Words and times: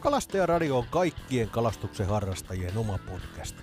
Kalastajaradio 0.00 0.78
on 0.78 0.84
kaikkien 0.90 1.48
kalastuksen 1.48 2.06
harrastajien 2.06 2.78
oma 2.78 2.98
podcast. 2.98 3.56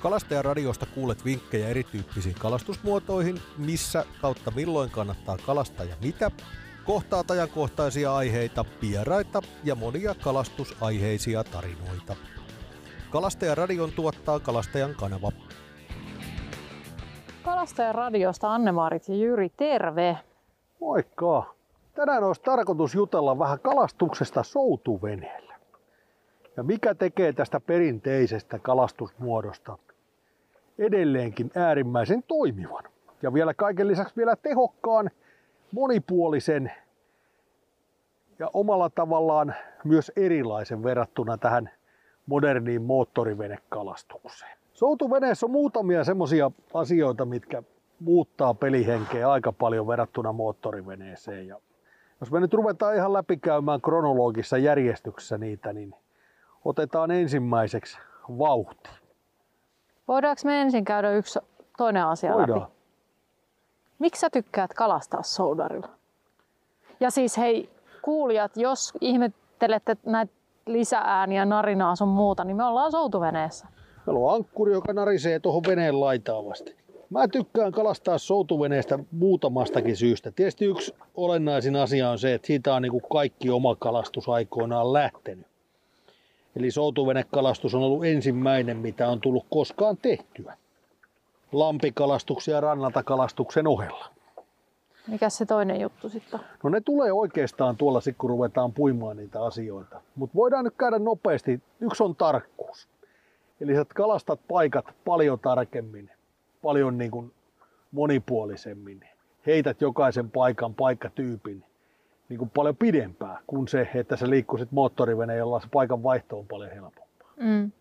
Kalastajaradiosta 0.00 0.86
kuulet 0.94 1.24
vinkkejä 1.24 1.68
erityyppisiin 1.68 2.34
kalastusmuotoihin, 2.38 3.40
missä 3.58 4.04
kautta 4.20 4.50
milloin 4.50 4.90
kannattaa 4.90 5.36
kalastaa 5.46 5.86
ja 5.86 5.96
mitä, 6.02 6.30
kohtaat 6.84 7.30
ajankohtaisia 7.30 8.16
aiheita, 8.16 8.64
vieraita 8.82 9.42
ja 9.64 9.74
monia 9.74 10.14
kalastusaiheisia 10.14 11.44
tarinoita. 11.44 12.16
Kalastajaradion 13.10 13.92
tuottaa 13.92 14.40
Kalastajan 14.40 14.94
kanava. 14.94 15.32
Kalastajaradiosta 17.42 18.54
Anne-Maarit 18.54 19.08
ja 19.08 19.14
Jyri, 19.14 19.48
terve! 19.48 20.18
Moikka! 20.80 21.54
Tänään 21.94 22.24
olisi 22.24 22.42
tarkoitus 22.42 22.94
jutella 22.94 23.38
vähän 23.38 23.60
kalastuksesta 23.60 24.42
soutuveneellä. 24.42 25.45
Ja 26.56 26.62
mikä 26.62 26.94
tekee 26.94 27.32
tästä 27.32 27.60
perinteisestä 27.60 28.58
kalastusmuodosta 28.58 29.78
edelleenkin 30.78 31.50
äärimmäisen 31.54 32.22
toimivan. 32.22 32.84
Ja 33.22 33.34
vielä 33.34 33.54
kaiken 33.54 33.88
lisäksi 33.88 34.16
vielä 34.16 34.36
tehokkaan, 34.36 35.10
monipuolisen 35.72 36.72
ja 38.38 38.50
omalla 38.52 38.90
tavallaan 38.90 39.54
myös 39.84 40.12
erilaisen 40.16 40.82
verrattuna 40.82 41.38
tähän 41.38 41.70
moderniin 42.26 42.82
moottorivenekalastukseen. 42.82 44.58
Soutuveneessä 44.74 45.46
on 45.46 45.50
muutamia 45.50 46.04
semmoisia 46.04 46.50
asioita, 46.74 47.24
mitkä 47.24 47.62
muuttaa 48.00 48.54
pelihenkeä 48.54 49.30
aika 49.30 49.52
paljon 49.52 49.86
verrattuna 49.86 50.32
moottoriveneeseen. 50.32 51.46
Ja 51.46 51.60
jos 52.20 52.32
me 52.32 52.40
nyt 52.40 52.54
ruvetaan 52.54 52.96
ihan 52.96 53.12
läpikäymään 53.12 53.80
kronologisessa 53.80 54.58
järjestyksessä 54.58 55.38
niitä, 55.38 55.72
niin 55.72 55.94
otetaan 56.68 57.10
ensimmäiseksi 57.10 57.98
vauhti. 58.28 58.90
Voidaanko 60.08 60.40
me 60.44 60.60
ensin 60.60 60.84
käydä 60.84 61.10
yksi 61.10 61.38
toinen 61.78 62.06
asia 62.06 62.34
Voidaan. 62.34 62.60
läpi? 62.60 62.72
Miksi 63.98 64.20
sä 64.20 64.30
tykkäät 64.30 64.74
kalastaa 64.74 65.22
soudarilla? 65.22 65.88
Ja 67.00 67.10
siis 67.10 67.36
hei, 67.36 67.70
kuulijat, 68.02 68.56
jos 68.56 68.92
ihmettelette 69.00 69.96
näitä 70.06 70.32
lisääniä, 70.66 71.44
narinaa 71.44 71.96
sun 71.96 72.08
muuta, 72.08 72.44
niin 72.44 72.56
me 72.56 72.64
ollaan 72.64 72.92
soutuveneessä. 72.92 73.66
Meillä 74.06 74.20
on 74.20 74.34
ankkuri, 74.34 74.72
joka 74.72 74.92
narisee 74.92 75.40
tuohon 75.40 75.62
veneen 75.66 76.00
laitaa 76.00 76.44
vasti. 76.44 76.76
Mä 77.10 77.28
tykkään 77.28 77.72
kalastaa 77.72 78.18
soutuveneestä 78.18 78.98
muutamastakin 79.10 79.96
syystä. 79.96 80.32
Tietysti 80.32 80.64
yksi 80.64 80.94
olennaisin 81.14 81.76
asia 81.76 82.10
on 82.10 82.18
se, 82.18 82.34
että 82.34 82.46
siitä 82.46 82.74
on 82.74 82.82
niin 82.82 82.92
kuin 82.92 83.04
kaikki 83.12 83.50
oma 83.50 83.76
kalastus 83.76 84.28
aikoinaan 84.28 84.92
lähtenyt. 84.92 85.46
Eli 86.56 86.70
soutuvenekalastus 86.70 87.74
on 87.74 87.82
ollut 87.82 88.04
ensimmäinen, 88.04 88.76
mitä 88.76 89.08
on 89.08 89.20
tullut 89.20 89.46
koskaan 89.50 89.96
tehtyä. 89.96 90.56
Lampikalastuksen 91.52 92.52
ja 92.52 92.60
rannatakalastuksen 92.60 93.66
ohella. 93.66 94.06
Mikä 95.06 95.30
se 95.30 95.46
toinen 95.46 95.80
juttu 95.80 96.08
sitten? 96.08 96.40
No 96.62 96.70
ne 96.70 96.80
tulee 96.80 97.12
oikeastaan 97.12 97.76
tuolla 97.76 98.00
sit, 98.00 98.16
kun 98.18 98.30
ruvetaan 98.30 98.72
puimaan 98.72 99.16
niitä 99.16 99.44
asioita. 99.44 100.00
Mutta 100.16 100.34
voidaan 100.34 100.64
nyt 100.64 100.74
käydä 100.78 100.98
nopeasti. 100.98 101.60
Yksi 101.80 102.02
on 102.02 102.16
tarkkuus. 102.16 102.88
Eli 103.60 103.74
sä 103.74 103.84
kalastat 103.94 104.40
paikat 104.48 104.84
paljon 105.04 105.38
tarkemmin, 105.38 106.10
paljon 106.62 106.98
niin 106.98 107.10
kuin 107.10 107.32
monipuolisemmin. 107.92 109.00
Heität 109.46 109.80
jokaisen 109.80 110.30
paikan, 110.30 110.74
paikkatyypin 110.74 111.64
niin 112.28 112.38
kuin 112.38 112.50
paljon 112.50 112.76
pidempään 112.76 113.38
kuin 113.46 113.68
se, 113.68 113.88
että 113.94 114.16
sä 114.16 114.30
liikkuisit 114.30 114.72
moottoriveneen, 114.72 115.38
jolla 115.38 115.60
se 115.60 115.66
paikan 115.72 116.02
vaihto 116.02 116.38
on 116.38 116.46
paljon 116.46 116.70
helpompaa. 116.70 117.32
Mm. 117.36 117.72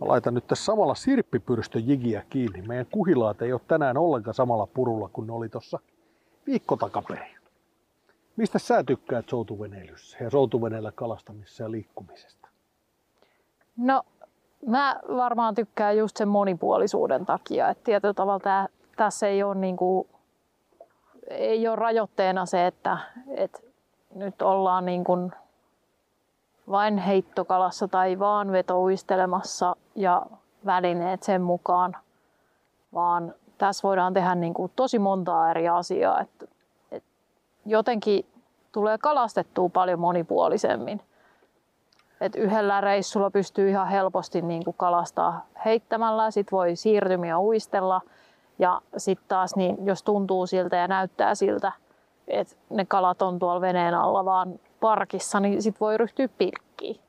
Mä 0.00 0.08
laitan 0.08 0.34
nyt 0.34 0.46
tässä 0.46 0.64
samalla 0.64 0.94
sirppipyrstön 0.94 1.88
jigiä 1.88 2.22
kiinni. 2.30 2.62
Meidän 2.62 2.86
kuhilaat 2.90 3.42
ei 3.42 3.52
ole 3.52 3.60
tänään 3.68 3.96
ollenkaan 3.96 4.34
samalla 4.34 4.66
purulla 4.66 5.10
kuin 5.12 5.26
ne 5.26 5.32
oli 5.32 5.48
tuossa 5.48 5.78
viikko 6.46 6.76
takaperin. 6.76 7.36
Mistä 8.36 8.58
sä 8.58 8.84
tykkäät 8.84 9.28
soutuveneilyssä 9.28 10.18
ja 10.20 10.30
soutuveneellä 10.30 10.92
kalastamisessa 10.92 11.62
ja 11.62 11.70
liikkumisesta? 11.70 12.48
No, 13.76 14.02
mä 14.66 15.00
varmaan 15.08 15.54
tykkään 15.54 15.96
just 15.96 16.16
sen 16.16 16.28
monipuolisuuden 16.28 17.26
takia. 17.26 17.68
Että 17.68 17.84
tietyllä 17.84 18.14
tavalla 18.14 18.40
tää, 18.40 18.66
tässä 18.96 19.28
ei 19.28 19.42
ole, 19.42 19.54
niinku, 19.54 20.08
ei 21.28 21.68
ole 21.68 21.76
rajoitteena 21.76 22.46
se, 22.46 22.66
että, 22.66 22.98
että 23.36 23.60
nyt 24.14 24.42
ollaan 24.42 24.86
niin 24.86 25.04
kuin 25.04 25.32
vain 26.70 26.98
heittokalassa 26.98 27.88
tai 27.88 28.18
vaan 28.18 28.52
vetouistelemassa 28.52 29.76
ja 29.94 30.26
välineet 30.66 31.22
sen 31.22 31.42
mukaan, 31.42 31.96
vaan 32.94 33.34
tässä 33.58 33.88
voidaan 33.88 34.14
tehdä 34.14 34.34
niin 34.34 34.54
kuin 34.54 34.72
tosi 34.76 34.98
montaa 34.98 35.50
eri 35.50 35.68
asiaa. 35.68 36.20
Että, 36.20 36.46
että 36.92 37.10
jotenkin 37.66 38.26
tulee 38.72 38.98
kalastettua 38.98 39.68
paljon 39.68 40.00
monipuolisemmin. 40.00 41.00
Et 42.20 42.36
yhdellä 42.36 42.80
reissulla 42.80 43.30
pystyy 43.30 43.68
ihan 43.68 43.88
helposti 43.88 44.42
niin 44.42 44.64
kuin 44.64 44.76
kalastaa 44.76 45.46
heittämällä, 45.64 46.30
sit 46.30 46.52
voi 46.52 46.76
siirtymiä 46.76 47.38
uistella 47.38 48.00
ja 48.60 48.80
sitten 48.96 49.28
taas 49.28 49.56
niin, 49.56 49.86
jos 49.86 50.02
tuntuu 50.02 50.46
siltä 50.46 50.76
ja 50.76 50.88
näyttää 50.88 51.34
siltä, 51.34 51.72
että 52.28 52.56
ne 52.70 52.84
kalat 52.84 53.22
on 53.22 53.38
tuolla 53.38 53.60
veneen 53.60 53.94
alla 53.94 54.24
vaan 54.24 54.60
parkissa, 54.80 55.40
niin 55.40 55.62
sit 55.62 55.80
voi 55.80 55.98
ryhtyä 55.98 56.28
pilkkiin. 56.28 57.00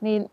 Niin 0.00 0.30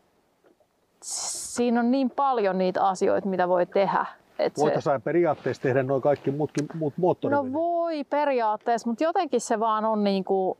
siinä 1.01 1.79
on 1.79 1.91
niin 1.91 2.09
paljon 2.09 2.57
niitä 2.57 2.87
asioita, 2.87 3.27
mitä 3.27 3.47
voi 3.47 3.65
tehdä. 3.65 4.05
Et 4.39 4.55
se, 4.55 4.61
Voitaisiin 4.61 5.01
periaatteessa 5.01 5.63
tehdä 5.63 5.83
noin 5.83 6.01
kaikki 6.01 6.31
muutkin, 6.31 6.67
muut 6.73 6.93
moottoriveneet. 6.97 7.53
no 7.53 7.59
voi 7.59 8.03
periaatteessa, 8.03 8.89
mutta 8.89 9.03
jotenkin 9.03 9.41
se 9.41 9.59
vaan 9.59 9.85
on 9.85 10.03
niin 10.03 10.23
kuin, 10.23 10.57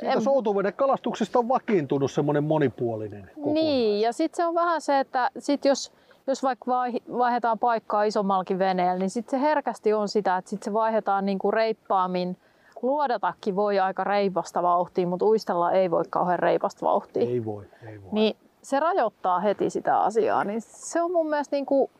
Siitä 0.00 0.20
soutuvenekalastuksesta 0.20 1.38
on 1.38 1.48
vakiintunut 1.48 2.10
semmoinen 2.10 2.44
monipuolinen 2.44 3.22
kokonaisuus. 3.22 3.54
Niin, 3.54 4.00
ja 4.00 4.12
sitten 4.12 4.36
se 4.36 4.46
on 4.46 4.54
vähän 4.54 4.80
se, 4.80 5.00
että 5.00 5.30
sit 5.38 5.64
jos, 5.64 5.92
jos 6.30 6.42
vaikka 6.42 6.70
vai- 6.70 7.00
vaihdetaan 7.18 7.58
paikkaa 7.58 8.02
isommallakin 8.02 8.58
veneellä, 8.58 8.98
niin 8.98 9.10
sitten 9.10 9.40
se 9.40 9.46
herkästi 9.46 9.92
on 9.92 10.08
sitä, 10.08 10.36
että 10.36 10.50
sit 10.50 10.62
se 10.62 10.72
vaihdetaan 10.72 11.26
niinku 11.26 11.50
reippaammin. 11.50 12.36
Luodatakin 12.82 13.56
voi 13.56 13.78
aika 13.78 14.04
reipasta 14.04 14.62
vauhtia, 14.62 15.06
mutta 15.06 15.26
uistella 15.26 15.72
ei 15.72 15.90
voi 15.90 16.04
kauhean 16.10 16.38
reipasta 16.38 16.86
vauhtia. 16.86 17.22
Ei 17.28 17.44
voi, 17.44 17.64
ei 17.86 18.02
voi. 18.02 18.08
Niin 18.12 18.36
se 18.62 18.80
rajoittaa 18.80 19.40
heti 19.40 19.70
sitä 19.70 19.98
asiaa. 20.00 20.44
Niin 20.44 20.60
se 20.60 21.02
on 21.02 21.12
mun 21.12 21.30
mielestä 21.30 21.56
niinku, 21.56 21.90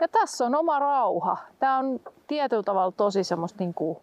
ja 0.00 0.08
tässä 0.08 0.44
on 0.46 0.54
oma 0.54 0.78
rauha. 0.78 1.36
Tämä 1.58 1.78
on 1.78 2.00
tietyllä 2.26 2.62
tavalla 2.62 2.92
tosi 2.96 3.24
semmoista 3.24 3.56
niinku 3.58 4.02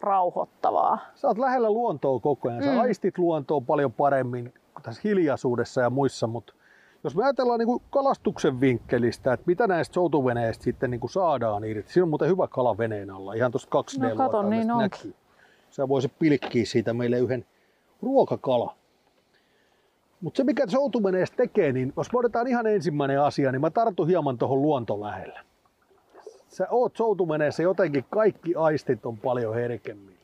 rauhoittavaa. 0.00 0.98
Sä 1.14 1.28
oot 1.28 1.38
lähellä 1.38 1.70
luontoa 1.70 2.20
koko 2.20 2.48
ajan. 2.48 2.62
Sä 2.64 2.70
Mm. 2.72 2.80
aistit 2.80 3.18
luontoa 3.18 3.60
paljon 3.66 3.92
paremmin 3.92 4.54
kuin 4.74 4.82
tässä 4.82 5.00
hiljaisuudessa 5.04 5.80
ja 5.80 5.90
muissa, 5.90 6.26
mutta 6.26 6.52
jos 7.06 7.16
me 7.16 7.24
ajatellaan 7.24 7.58
niin 7.58 7.82
kalastuksen 7.90 8.60
vinkkelistä, 8.60 9.32
että 9.32 9.44
mitä 9.46 9.66
näistä 9.66 9.94
soutuveneistä 9.94 10.64
sitten 10.64 10.90
niin 10.90 11.00
saadaan 11.08 11.64
irti. 11.64 11.92
Siinä 11.92 12.04
on 12.04 12.08
muuten 12.08 12.28
hyvä 12.28 12.48
kala 12.48 12.78
veneen 12.78 13.10
alla, 13.10 13.34
ihan 13.34 13.52
tuosta 13.52 13.70
2 13.70 14.00
d 14.00 14.02
No 14.02 14.16
kato, 14.16 14.42
niin 14.42 14.66
näkyy. 14.66 15.14
Sä 15.70 15.88
voisit 15.88 16.12
pilkkiä 16.18 16.64
siitä 16.64 16.94
meille 16.94 17.18
yhden 17.18 17.46
ruokakala. 18.02 18.74
Mutta 20.20 20.36
se 20.36 20.44
mikä 20.44 20.66
soutuveneestä 20.66 21.36
tekee, 21.36 21.72
niin 21.72 21.92
jos 21.96 22.12
me 22.12 22.18
otetaan 22.18 22.46
ihan 22.46 22.66
ensimmäinen 22.66 23.20
asia, 23.20 23.52
niin 23.52 23.60
mä 23.60 23.70
tartun 23.70 24.08
hieman 24.08 24.38
tuohon 24.38 24.62
luontolähellä. 24.62 25.40
Sä 26.48 26.66
oot 26.70 26.96
soutuveneessä 26.96 27.62
jotenkin 27.62 28.04
kaikki 28.10 28.54
aistit 28.54 29.06
on 29.06 29.18
paljon 29.18 29.54
herkemmillä. 29.54 30.15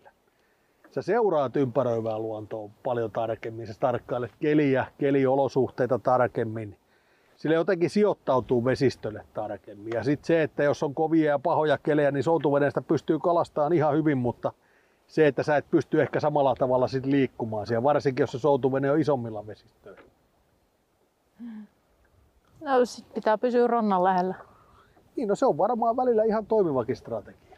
Sä 0.94 1.02
seuraat 1.02 1.56
ympäröivää 1.56 2.18
luontoa 2.18 2.70
paljon 2.82 3.10
tarkemmin, 3.10 3.66
sä 3.66 3.74
tarkkailet 3.80 4.32
keliä, 4.40 4.86
keliolosuhteita 4.98 5.98
tarkemmin. 5.98 6.76
Sille 7.36 7.54
jotenkin 7.54 7.90
sijoittautuu 7.90 8.64
vesistölle 8.64 9.24
tarkemmin. 9.34 9.92
Ja 9.94 10.04
sitten 10.04 10.26
se, 10.26 10.42
että 10.42 10.62
jos 10.62 10.82
on 10.82 10.94
kovia 10.94 11.30
ja 11.30 11.38
pahoja 11.38 11.78
kelejä, 11.78 12.10
niin 12.10 12.22
soutuveneestä 12.22 12.82
pystyy 12.82 13.18
kalastamaan 13.18 13.72
ihan 13.72 13.94
hyvin, 13.94 14.18
mutta 14.18 14.52
se, 15.06 15.26
että 15.26 15.42
sä 15.42 15.56
et 15.56 15.70
pysty 15.70 16.02
ehkä 16.02 16.20
samalla 16.20 16.54
tavalla 16.54 16.88
sit 16.88 17.06
liikkumaan 17.06 17.66
siellä, 17.66 17.82
varsinkin 17.82 18.22
jos 18.22 18.32
se 18.32 18.38
soutuvene 18.38 18.90
on 18.90 19.00
isommilla 19.00 19.46
vesistöillä. 19.46 20.02
No 22.60 22.84
sit 22.84 23.14
pitää 23.14 23.38
pysyä 23.38 23.66
rannan 23.66 24.04
lähellä. 24.04 24.34
Niin, 25.16 25.28
no 25.28 25.34
se 25.34 25.46
on 25.46 25.58
varmaan 25.58 25.96
välillä 25.96 26.24
ihan 26.24 26.46
toimivakin 26.46 26.96
strategia. 26.96 27.51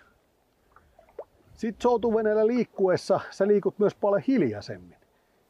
Sitten 1.55 1.83
soutuveneellä 1.83 2.47
liikkuessa 2.47 3.21
sä 3.31 3.47
liikut 3.47 3.79
myös 3.79 3.95
paljon 3.95 4.23
hiljaisemmin. 4.29 4.97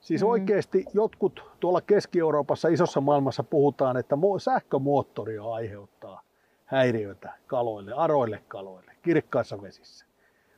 Siis 0.01 0.23
Mm. 0.23 0.29
oikeasti 0.29 0.85
jotkut 0.95 1.43
tuolla 1.61 1.81
Keski-Euroopassa, 1.81 2.69
isossa 2.69 3.01
maailmassa 3.01 3.43
puhutaan, 3.43 3.97
että 3.97 4.17
mo- 4.17 4.39
sähkömoottori 4.41 5.39
aiheuttaa 5.39 6.23
häiriötä 6.65 7.33
kaloille, 7.47 7.93
aroille 7.93 8.43
kaloille, 8.49 8.93
kirkkaissa 9.03 9.63
vesissä, 9.63 10.07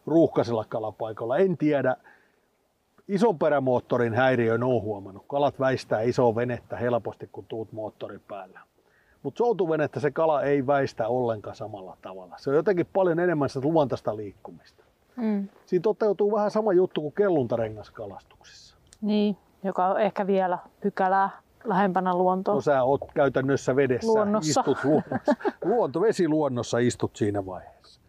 ruuhkaisilla 0.06 0.64
kalapaikoilla. 0.68 1.38
En 1.38 1.56
tiedä, 1.56 1.96
ison 3.08 3.38
perämoottorin 3.38 4.14
häiriön 4.14 4.62
on 4.62 4.82
huomannut. 4.82 5.24
Kalat 5.28 5.60
väistää 5.60 6.00
isoa 6.00 6.34
venettä 6.34 6.76
helposti, 6.76 7.28
kun 7.32 7.44
tuut 7.44 7.72
moottorin 7.72 8.22
päällä. 8.28 8.60
Mutta 9.22 9.38
soutuvenettä 9.38 10.00
se 10.00 10.10
kala 10.10 10.42
ei 10.42 10.66
väistä 10.66 11.08
ollenkaan 11.08 11.56
samalla 11.56 11.96
tavalla. 12.02 12.34
Se 12.38 12.50
on 12.50 12.56
jotenkin 12.56 12.86
paljon 12.92 13.18
enemmän 13.20 13.48
sitä 13.48 13.68
luontaista 13.68 14.16
liikkumista. 14.16 14.85
Mm. 15.16 15.48
Siinä 15.66 15.82
toteutuu 15.82 16.32
vähän 16.32 16.50
sama 16.50 16.72
juttu 16.72 17.00
kuin 17.00 17.12
kelluntarengaskalastuksessa. 17.14 18.76
Niin, 19.00 19.36
joka 19.64 19.86
on 19.86 20.00
ehkä 20.00 20.26
vielä 20.26 20.58
pykälää 20.80 21.30
lähempänä 21.64 22.14
luontoa. 22.14 22.54
No 22.54 22.60
sä 22.60 22.82
oot 22.82 23.00
käytännössä 23.14 23.76
vedessä, 23.76 24.08
Luonnossa. 24.12 24.60
istut 24.60 24.84
luonnossa. 24.84 25.34
Luonto, 25.64 26.00
vesiluonnossa 26.00 26.78
istut 26.78 27.16
siinä 27.16 27.46
vaiheessa. 27.46 28.00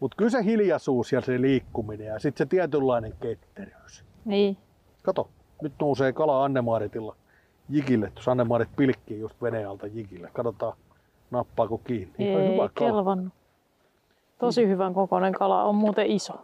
Mutta 0.00 0.16
kyllä 0.16 0.30
se 0.30 0.44
hiljaisuus 0.44 1.12
ja 1.12 1.20
se 1.20 1.40
liikkuminen 1.40 2.06
ja 2.06 2.18
sitten 2.18 2.46
se 2.46 2.48
tietynlainen 2.50 3.12
ketteryys. 3.20 4.04
Niin. 4.24 4.56
Kato, 5.02 5.28
nyt 5.62 5.72
nousee 5.80 6.12
kala 6.12 6.44
Annemaaritilla 6.44 7.16
jikille. 7.68 8.10
Tuossa 8.14 8.30
Annemaarit 8.30 8.68
pilkkii 8.76 9.18
just 9.20 9.42
veneen 9.42 9.68
alta 9.68 9.86
jikille. 9.86 10.30
Katsotaan, 10.32 10.72
nappaako 11.30 11.78
kiinni. 11.78 12.14
Ihan 12.18 12.42
Ei 12.42 12.52
hyvä 12.52 12.68
kala. 12.74 12.90
kelvannut. 12.90 13.32
Tosi 14.38 14.68
hyvän 14.68 14.94
kokoinen 14.94 15.32
kala, 15.32 15.64
on 15.64 15.74
muuten 15.74 16.06
iso. 16.06 16.34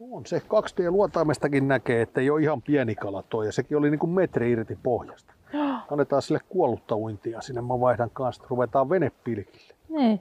On 0.00 0.26
se 0.26 0.38
2D-luotaimestakin 0.38 1.68
näkee, 1.68 2.02
että 2.02 2.20
ei 2.20 2.30
ole 2.30 2.42
ihan 2.42 2.62
pieni 2.62 2.94
kala 2.94 3.22
toi. 3.22 3.46
Ja 3.46 3.52
sekin 3.52 3.78
oli 3.78 3.90
niin 3.90 3.98
kuin 3.98 4.10
metri 4.10 4.50
irti 4.50 4.78
pohjasta. 4.82 5.32
Annetaan 5.90 6.22
sille 6.22 6.40
kuollutta 6.48 6.96
uintia 6.96 7.40
sinne. 7.40 7.60
Mä 7.60 7.80
vaihdan 7.80 8.10
kanssa. 8.10 8.44
Ruvetaan 8.48 8.88
venepilkille. 8.88 9.74
Niin. 9.88 10.20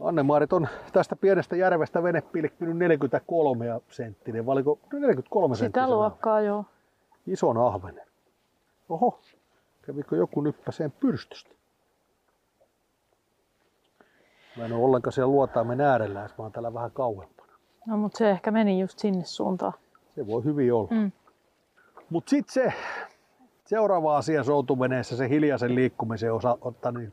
Anne-Maarit 0.00 0.52
on 0.52 0.68
tästä 0.92 1.16
pienestä 1.16 1.56
järvestä 1.56 2.02
venepilkkinyt 2.02 2.76
43 2.76 3.66
senttinen, 3.90 4.46
vai 4.46 4.52
oliko 4.52 4.78
no 4.92 4.98
43 4.98 5.54
Sitä 5.54 5.64
senttisen 5.64 5.90
luokkaa 5.90 6.40
joo. 6.40 6.64
ison 7.26 7.58
ahvenen. 7.58 8.06
Oho, 8.88 9.20
kävikö 9.82 10.16
joku 10.16 10.40
nyppäseen 10.40 10.92
pyrstystä? 11.00 11.54
Mä 14.56 14.64
en 14.64 14.72
ole 14.72 14.84
ollenkaan 14.84 15.12
siellä 15.12 15.32
luotaimen 15.32 15.80
äärellä, 15.80 16.20
mä 16.20 16.28
oon 16.38 16.52
täällä 16.52 16.74
vähän 16.74 16.90
kauempana. 16.90 17.52
No 17.86 17.96
mutta 17.96 18.18
se 18.18 18.30
ehkä 18.30 18.50
meni 18.50 18.80
just 18.80 18.98
sinne 18.98 19.24
suuntaan. 19.24 19.72
Se 20.14 20.26
voi 20.26 20.44
hyvin 20.44 20.72
olla. 20.72 20.88
Mm. 20.90 21.12
Mutta 22.10 22.30
sitten 22.30 22.52
se 22.54 22.72
seuraava 23.64 24.16
asia 24.16 24.44
soutuveneessä, 24.44 25.16
se 25.16 25.28
hiljaisen 25.28 25.74
liikkumisen 25.74 26.32
osa, 26.32 26.58
otta, 26.60 26.92
niin 26.92 27.12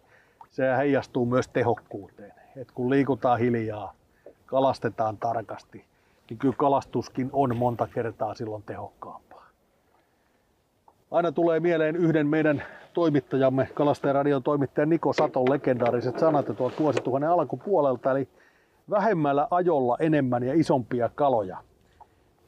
se 0.49 0.77
heijastuu 0.77 1.25
myös 1.25 1.47
tehokkuuteen. 1.47 2.33
Et 2.55 2.71
kun 2.71 2.89
liikutaan 2.89 3.39
hiljaa, 3.39 3.93
kalastetaan 4.45 5.17
tarkasti, 5.17 5.85
niin 6.29 6.37
kyllä 6.37 6.55
kalastuskin 6.57 7.29
on 7.33 7.57
monta 7.57 7.87
kertaa 7.87 8.33
silloin 8.33 8.63
tehokkaampaa. 8.63 9.28
Aina 11.11 11.31
tulee 11.31 11.59
mieleen 11.59 11.95
yhden 11.95 12.27
meidän 12.27 12.63
toimittajamme, 12.93 13.69
Kalastajaradion 13.73 14.43
toimittaja 14.43 14.85
Niko 14.85 15.13
Saton 15.13 15.49
legendaariset 15.49 16.19
sanat 16.19 16.45
tuolta 16.57 16.79
vuosituhannen 16.79 17.29
alkupuolelta, 17.29 18.11
eli 18.11 18.27
vähemmällä 18.89 19.47
ajolla 19.51 19.97
enemmän 19.99 20.43
ja 20.43 20.53
isompia 20.53 21.09
kaloja 21.15 21.57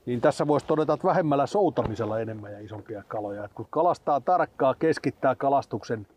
niin 0.06 0.22
tässä 0.22 0.48
voisi 0.48 0.66
todeta, 0.66 0.94
että 0.94 1.08
vähemmällä 1.08 1.48
soutamisella 1.48 2.20
enemmän 2.20 2.52
ja 2.52 2.60
isompia 2.60 3.04
kaloja. 3.08 3.46
Et 3.46 3.54
kun 3.54 3.68
kalastaa 3.70 4.22
tarkkaa, 4.22 4.74
keskittää 4.74 5.36
kalastuksen 5.36 6.08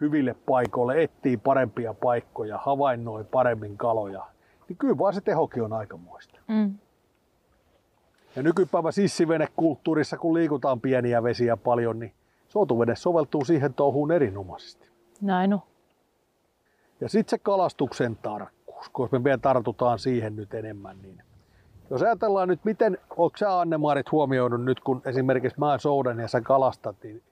hyville 0.00 0.36
paikoille, 0.46 1.02
etsii 1.02 1.36
parempia 1.36 1.94
paikkoja, 1.94 2.58
havainnoi 2.58 3.24
paremmin 3.24 3.76
kaloja, 3.76 4.26
niin 4.68 4.76
kyllä 4.76 4.98
vaan 4.98 5.14
se 5.14 5.20
tehokin 5.20 5.62
on 5.62 5.72
aikamoista. 5.72 6.38
Mm. 6.48 6.74
Ja 8.36 8.42
nykypäivä 8.42 8.92
sissivenekulttuurissa, 8.92 10.16
kun 10.16 10.34
liikutaan 10.34 10.80
pieniä 10.80 11.22
vesiä 11.22 11.56
paljon, 11.56 11.98
niin 11.98 12.12
soutuvene 12.48 12.96
soveltuu 12.96 13.44
siihen 13.44 13.74
touhuun 13.74 14.12
erinomaisesti. 14.12 14.88
Näin 15.20 15.54
on. 15.54 15.60
Ja 17.00 17.08
sitten 17.08 17.30
se 17.30 17.38
kalastuksen 17.38 18.16
tarkkuus, 18.16 18.88
kun 18.88 19.08
me 19.12 19.24
vielä 19.24 19.38
tartutaan 19.38 19.98
siihen 19.98 20.36
nyt 20.36 20.54
enemmän, 20.54 21.02
niin 21.02 21.22
jos 21.90 22.02
ajatellaan 22.02 22.48
nyt, 22.48 22.64
miten, 22.64 22.98
onko 23.10 23.36
sä 23.36 23.60
Anne-Maarit 23.60 24.12
huomioinut 24.12 24.64
nyt, 24.64 24.80
kun 24.80 25.02
esimerkiksi 25.04 25.60
mä 25.60 25.78
soudan 25.78 26.18
ja 26.18 26.28
sä 26.28 26.40
kalastat, 26.40 26.96
niin 27.02 27.22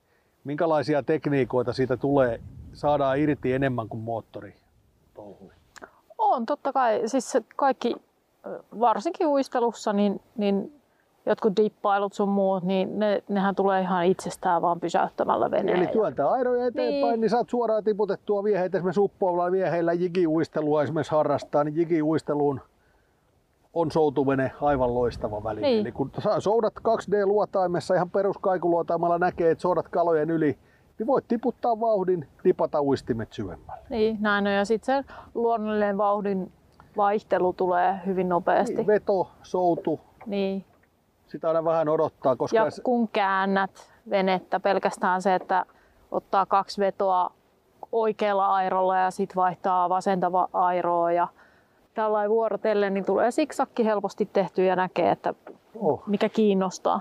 minkälaisia 0.45 1.03
tekniikoita 1.03 1.73
siitä 1.73 1.97
tulee, 1.97 2.41
saadaan 2.73 3.19
irti 3.19 3.53
enemmän 3.53 3.89
kuin 3.89 4.01
moottori? 4.01 4.55
On 6.19 6.47
totta 6.47 6.73
kai. 6.73 7.03
Siis 7.07 7.33
kaikki, 7.57 7.97
varsinkin 8.81 9.27
uistelussa, 9.27 9.93
niin, 9.93 10.21
niin 10.37 10.82
jotkut 11.27 11.57
dippailut 11.57 12.13
sun 12.13 12.29
muut, 12.29 12.63
niin 12.63 12.99
ne, 12.99 13.23
nehän 13.29 13.55
tulee 13.55 13.81
ihan 13.81 14.05
itsestään 14.05 14.63
vaan 14.63 14.81
pysäyttämällä 14.81 15.51
veneen. 15.51 15.79
Eli 15.79 15.87
työntää 15.87 16.31
airoja 16.31 16.67
eteenpäin, 16.67 17.03
niin. 17.13 17.21
Niin. 17.21 17.31
saat 17.31 17.51
suoraan 17.51 17.85
tiputettua 17.85 18.45
vieheitä. 18.45 18.79
Esimerkiksi 18.79 19.01
uppoavilla 19.01 19.53
vieheillä 19.53 19.93
jigiuistelua 19.93 20.83
esimerkiksi 20.83 21.13
harrastaa, 21.13 21.65
niin 21.65 21.77
jigiuisteluun 21.77 22.61
on 23.75 23.91
soutuvene 23.91 24.53
aivan 24.61 24.95
loistava 24.95 25.45
väline. 25.45 25.67
Niin. 25.67 25.81
Eli 25.81 25.93
kun 25.93 26.11
soudat 26.39 26.75
2D-luotaimessa 26.79 27.95
ihan 27.95 28.11
peruskaikuluotaimella 28.11 29.19
näkee, 29.19 29.51
että 29.51 29.63
soudat 29.63 29.89
kalojen 29.89 30.31
yli, 30.31 30.59
niin 30.99 31.07
voit 31.07 31.25
tiputtaa 31.29 31.81
vauhdin, 31.81 32.29
tipata 32.43 32.83
uistimet 32.83 33.33
syvemmälle. 33.33 33.83
Niin, 33.91 34.19
näin 34.21 34.47
on. 34.47 34.53
Ja 34.53 34.65
sitten 34.65 35.05
se 35.05 35.13
luonnollinen 35.35 35.99
vauhdin 35.99 36.53
vaihtelu 36.97 37.53
tulee 37.53 38.01
hyvin 38.07 38.29
nopeasti. 38.29 38.77
Niin, 38.77 38.87
veto, 38.87 39.31
soutu, 39.43 40.01
Niin. 40.27 40.65
Sitä 41.33 41.49
aina 41.49 41.65
vähän 41.65 41.89
odottaa, 41.89 42.37
koska 42.37 42.57
Ja 42.57 42.67
kun 42.83 43.09
käännät 43.09 43.93
venettä, 44.11 44.61
pelkästään 44.61 45.23
se, 45.23 45.35
että 45.35 45.67
ottaa 46.11 46.47
kaksi 46.47 46.81
vetoa 46.81 47.31
oikealla 47.93 48.55
airolla 48.55 48.99
ja 48.99 49.11
sitten 49.11 49.37
vaihtaa 49.37 49.89
vasenta 49.89 50.33
va- 50.33 50.49
airoa 50.53 51.13
ja 51.13 51.29
tällainen 51.95 52.31
vuorotellen, 52.31 52.95
niin 52.95 53.05
tulee 53.05 53.31
siksakki 53.31 53.85
helposti 53.85 54.29
tehty 54.33 54.65
ja 54.65 54.77
näkee, 54.77 55.11
että 55.11 55.35
oh, 55.81 56.03
mikä 56.07 56.29
kiinnostaa. 56.29 57.01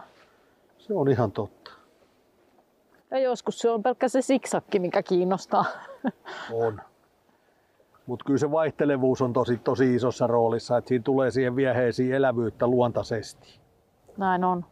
se 0.77 0.93
on 0.93 1.09
ihan 1.09 1.31
totta. 1.31 1.71
Ja 3.11 3.19
joskus 3.19 3.59
se 3.59 3.69
on 3.69 3.83
pelkkä 3.83 4.07
se 4.07 4.21
siksakki, 4.21 4.79
mikä 4.79 5.03
kiinnostaa. 5.03 5.65
On. 6.53 6.81
Mutta 8.05 8.25
kyllä 8.25 8.39
se 8.39 8.51
vaihtelevuus 8.51 9.21
on 9.21 9.33
tosi, 9.33 9.57
tosi 9.57 9.95
isossa 9.95 10.27
roolissa, 10.27 10.77
että 10.77 10.87
siinä 10.87 11.03
tulee 11.03 11.31
siihen 11.31 11.55
vieheisiin 11.55 12.13
elävyyttä 12.13 12.67
luontaisesti. 12.67 13.60
Näin 14.17 14.43
on. 14.43 14.65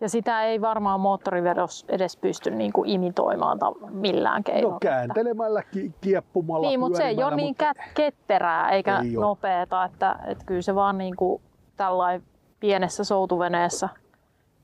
Ja 0.00 0.08
sitä 0.08 0.42
ei 0.42 0.60
varmaan 0.60 1.00
moottorivedos 1.00 1.84
edes 1.88 2.16
pysty 2.16 2.50
niin 2.50 2.72
kuin 2.72 2.90
imitoimaan 2.90 3.58
millään 3.90 4.44
keinolla. 4.44 4.74
No 4.74 4.78
kääntelemällä, 4.80 5.62
ki- 5.62 5.94
kieppumalla, 6.00 6.68
Niin, 6.68 6.80
mutta 6.80 6.96
se 6.96 7.04
ei 7.04 7.22
ole 7.24 7.36
niin 7.36 7.48
mutta- 7.48 7.72
kä- 7.78 7.88
ketterää 7.94 8.70
eikä 8.70 8.98
Ei 8.98 9.12
nopeeta, 9.12 9.84
että, 9.84 10.16
että 10.26 10.44
kyllä 10.44 10.62
se 10.62 10.74
vaan 10.74 10.98
niin 10.98 11.16
kuin 11.16 11.42
tällainen 11.76 12.22
pienessä 12.60 13.04
soutuveneessä 13.04 13.88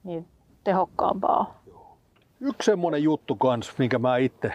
niin 0.04 0.28
tehokkaampaa. 0.64 1.60
Yksi 2.40 2.66
semmonen 2.66 3.02
juttu 3.02 3.34
kans, 3.34 3.78
minkä 3.78 3.98
mä 3.98 4.16
itse 4.16 4.52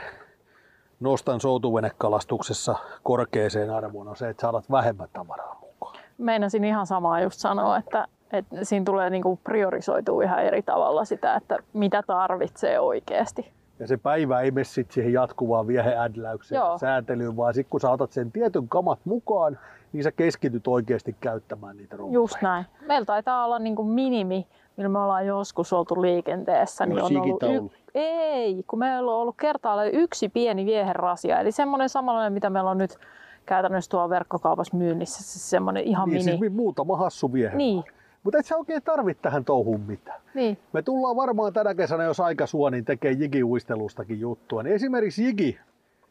nostan 1.00 1.40
soutuvenekalastuksessa 1.42 2.76
korkeeseen 3.04 3.70
arvoon, 3.70 4.08
on 4.08 4.16
se, 4.18 4.30
että 4.30 4.42
saat 4.42 4.72
vähemmän 4.72 5.08
tavaraa 5.14 5.58
mukaan. 5.62 5.96
Meinasin 6.18 6.64
ihan 6.64 6.88
samaa 6.88 7.22
just 7.22 7.40
sanoa, 7.40 7.78
että, 7.78 8.08
että 8.34 8.56
siinä 8.66 8.86
tulee 8.86 9.10
niin 9.10 9.24
kuin 9.24 9.40
priorisoitua 9.44 10.24
ihan 10.24 10.44
eri 10.44 10.62
tavalla 10.62 11.06
sitä, 11.06 11.36
että 11.36 11.58
mitä 11.74 12.04
tarvitsee 12.08 12.80
oikeasti. 12.80 13.52
Ja 13.80 13.88
se 13.88 13.98
päivä 13.98 14.42
ei 14.42 14.52
mene 14.52 14.64
sit 14.64 14.92
siihen 14.92 15.14
jatkuvaan 15.14 15.68
vieheädläykseen 15.68 16.60
Joo. 16.60 16.78
sääntelyyn, 16.78 17.38
vaan 17.38 17.54
sitten 17.54 17.70
kun 17.70 17.80
sä 17.80 17.90
otat 17.90 18.12
sen 18.12 18.32
tietyn 18.32 18.68
kamat 18.68 19.00
mukaan, 19.06 19.60
niin 19.94 20.04
sä 20.04 20.12
keskityt 20.12 20.68
oikeasti 20.68 21.16
käyttämään 21.20 21.78
niitä 21.78 21.98
rumpuja. 21.98 22.16
Just 22.16 22.42
näin. 22.42 22.66
Meillä 22.88 23.06
taitaa 23.06 23.46
olla 23.46 23.60
niin 23.60 23.76
kuin 23.76 23.88
minimi, 23.88 24.48
millä 24.78 24.90
me 24.90 25.00
ollaan 25.00 25.26
joskus 25.28 25.74
oltu 25.74 26.02
liikenteessä. 26.02 26.86
Niin 26.86 27.02
on 27.02 27.06
ollut 27.12 27.26
jigitaulu? 27.28 27.72
Ei, 27.96 28.64
kun 28.68 28.80
meillä 28.80 29.12
on 29.12 29.18
ollut 29.18 29.36
kertaalleen 29.40 29.96
yksi 29.96 30.30
pieni 30.30 30.66
vieherasia. 30.66 31.40
Eli 31.40 31.52
semmoinen 31.52 31.90
samanlainen, 31.90 32.34
mitä 32.34 32.50
meillä 32.50 32.70
on 32.70 32.78
nyt 32.78 32.98
käytännössä 33.46 33.92
tuolla 33.92 34.10
verkkokaupassa 34.10 34.78
myynnissä. 34.78 35.24
Se 35.24 35.40
semmoinen 35.40 35.84
ihan 35.84 36.10
Niin, 36.10 36.26
mini. 36.26 36.38
siis 36.38 36.54
muutama 36.54 36.98
hassu 36.98 37.34
viehe. 37.34 37.58
Niin, 37.58 37.84
Mutta 38.26 38.40
et 38.40 38.46
sä 38.46 38.58
oikein 38.58 38.82
tarvit 38.84 39.22
tähän 39.22 39.46
touhuun 39.46 39.82
mitään. 39.82 40.22
niin. 40.34 40.58
Me 40.74 40.82
tullaan 40.82 41.16
varmaan 41.16 41.54
tänä 41.54 41.76
kesänä, 41.76 42.04
jos 42.04 42.20
aika 42.20 42.48
suo, 42.48 42.70
niin 42.70 42.86
tekee 42.86 43.12
jigiuistelustakin 43.12 44.20
juttua. 44.20 44.64
Niin 44.64 44.76
esimerkiksi 44.76 45.26
jigi 45.26 45.60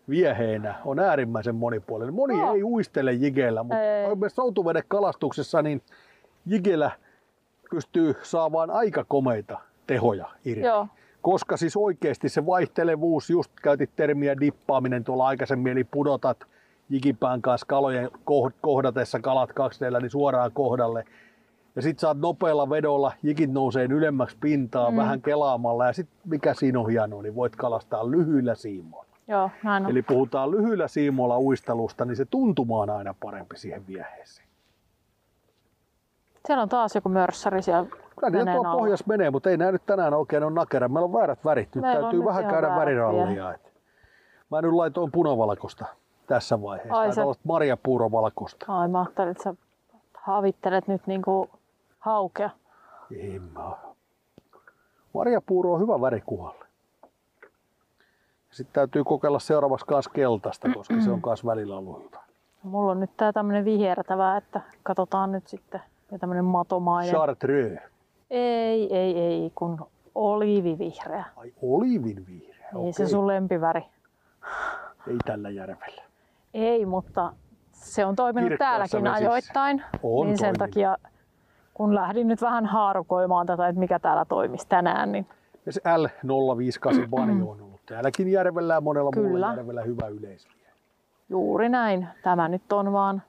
vieheenä 0.08 0.74
on 0.84 0.98
äärimmäisen 0.98 1.54
monipuolinen. 1.54 2.14
Moni 2.14 2.38
Joo. 2.38 2.54
ei 2.54 2.62
uistele 2.62 3.12
jigeillä, 3.12 3.62
mutta 3.62 4.28
soutuvedekalastuksessa 4.28 5.62
niin 5.62 5.82
jigellä 6.46 6.90
pystyy 7.70 8.14
saamaan 8.22 8.70
aika 8.70 9.04
komeita 9.08 9.58
tehoja 9.86 10.28
irti. 10.44 10.66
Joo, 10.66 10.88
Koska 11.22 11.56
siis 11.56 11.76
oikeasti 11.76 12.28
se 12.28 12.46
vaihtelevuus, 12.46 13.30
just 13.30 13.52
käytit 13.62 13.90
termiä 13.96 14.40
dippaaminen 14.40 15.04
tuolla 15.04 15.26
aikaisemmin, 15.26 15.72
eli 15.72 15.84
pudotat 15.84 16.38
jikipään 16.88 17.42
kanssa 17.42 17.66
kalojen 17.66 18.10
koh- 18.12 18.52
kohdatessa 18.60 19.20
kalat 19.20 19.52
kaksi 19.52 19.84
niin 20.00 20.10
suoraan 20.10 20.52
kohdalle. 20.52 21.04
Ja 21.76 21.82
sit 21.82 21.98
saat 21.98 22.18
nopealla 22.18 22.70
vedolla, 22.70 23.12
jikit 23.22 23.52
nousee 23.52 23.84
ylemmäksi 23.84 24.36
pintaa 24.40 24.90
mm. 24.90 24.96
vähän 24.96 25.22
kelaamalla 25.22 25.86
ja 25.86 25.92
sit 25.92 26.08
mikä 26.24 26.54
siinä 26.54 26.80
on 26.80 26.88
hienoa, 26.90 27.22
niin 27.22 27.34
voit 27.34 27.56
kalastaa 27.56 28.10
lyhyillä 28.10 28.54
siimoilla. 28.54 29.14
Joo, 29.28 29.50
näin 29.62 29.84
on. 29.84 29.90
Eli 29.90 30.02
puhutaan 30.02 30.50
lyhyillä 30.50 30.88
siimoilla 30.88 31.38
uistelusta, 31.38 32.04
niin 32.04 32.16
se 32.16 32.24
tuntuma 32.24 32.80
on 32.80 32.90
aina 32.90 33.14
parempi 33.20 33.56
siihen 33.56 33.86
vieheeseen. 33.86 34.48
Siellä 36.46 36.62
on 36.62 36.68
taas 36.68 36.94
joku 36.94 37.08
mörssäri 37.08 37.62
siellä 37.62 37.86
Kyllä 38.20 38.52
tuo 38.52 38.64
alla. 38.64 38.78
pohjas 38.78 39.06
menee, 39.06 39.30
mutta 39.30 39.50
ei 39.50 39.56
nää 39.56 39.72
nyt 39.72 39.86
tänään 39.86 40.14
oikein 40.14 40.42
ole 40.42 40.52
nakera. 40.52 40.88
Meillä 40.88 41.04
on 41.04 41.12
väärät 41.12 41.44
värit. 41.44 41.74
Nyt 41.74 41.82
Meillä 41.82 41.98
on 41.98 42.04
täytyy 42.04 42.24
vähän 42.24 42.46
käydä 42.46 42.68
värirallia. 42.76 43.54
Et. 43.54 43.72
Mä 44.50 44.62
nyt 44.62 44.72
laitoin 44.72 45.12
punavalkoista 45.12 45.84
tässä 46.26 46.62
vaiheessa. 46.62 46.94
Ai 46.94 47.14
sä- 47.14 47.22
marjapuurovalkoista. 47.44 48.66
Ai 48.68 48.88
mä 48.88 49.00
ajattelin, 49.00 49.30
että 49.30 49.42
sä 49.42 49.54
havittelet 50.14 50.88
nyt 50.88 51.06
niinku 51.06 51.50
haukea. 52.04 52.50
Ei 53.16 53.38
mä. 53.38 53.76
Marjapuuro 55.14 55.72
on 55.72 55.80
hyvä 55.80 56.00
väri 56.00 56.20
kuvalle. 56.26 56.64
Sitten 58.50 58.74
täytyy 58.74 59.04
kokeilla 59.04 59.38
seuraavaksi 59.38 59.86
kanssa 59.86 60.10
keltaista, 60.10 60.68
koska 60.74 61.00
se 61.00 61.10
on 61.10 61.20
myös 61.26 61.46
välillä 61.46 61.76
ollut 61.76 62.04
hyvä. 62.04 62.22
Mulla 62.62 62.92
on 62.92 63.00
nyt 63.00 63.10
tää 63.16 63.32
tämmönen 63.32 63.64
vihertävä, 63.64 64.36
että 64.36 64.60
katsotaan 64.82 65.32
nyt 65.32 65.46
sitten. 65.46 65.80
Ja 66.10 66.18
tämmönen 66.18 66.44
matomainen. 66.44 67.14
Chartreux. 67.14 67.80
Ei, 68.30 68.96
ei, 68.96 69.18
ei, 69.18 69.52
kun 69.54 69.86
oliivivihreä. 70.14 71.24
Ai 71.36 71.52
olivin 71.62 72.26
vihreä. 72.26 72.68
Ei 72.86 72.92
se 72.92 73.06
sun 73.06 73.26
lempiväri. 73.26 73.82
Ei 75.08 75.16
tällä 75.24 75.50
järvellä. 75.50 76.02
Ei, 76.54 76.86
mutta 76.86 77.32
se 77.72 78.04
on 78.04 78.16
toiminut 78.16 78.48
Kirkkaissa 78.48 78.98
täälläkin 78.98 79.04
vesissä. 79.04 79.30
ajoittain. 79.30 79.84
On 80.02 80.26
niin 80.26 80.38
sen 80.38 80.58
toiminut. 80.58 80.70
takia, 80.70 80.96
kun 81.74 81.94
lähdin 81.94 82.28
nyt 82.28 82.42
vähän 82.42 82.66
haarukoimaan 82.66 83.46
tätä, 83.46 83.68
että 83.68 83.78
mikä 83.78 83.98
täällä 83.98 84.24
toimisi 84.24 84.68
tänään, 84.68 85.12
niin 85.12 85.26
Ja 85.66 85.72
se 85.72 85.80
L058 85.80 87.08
Banjo 87.10 87.50
on 87.50 87.60
ollut 87.60 87.80
täälläkin 87.86 88.28
järvellä 88.28 88.74
ja 88.74 88.80
monella 88.80 89.10
muulla 89.16 89.30
Kyllä. 89.30 89.54
järvellä 89.56 89.82
hyvä 89.82 90.06
yleisöviä. 90.08 90.72
juuri 91.28 91.68
näin. 91.68 92.08
Tämä 92.22 92.48
nyt 92.48 92.72
on 92.72 92.92
vaan 92.92 93.22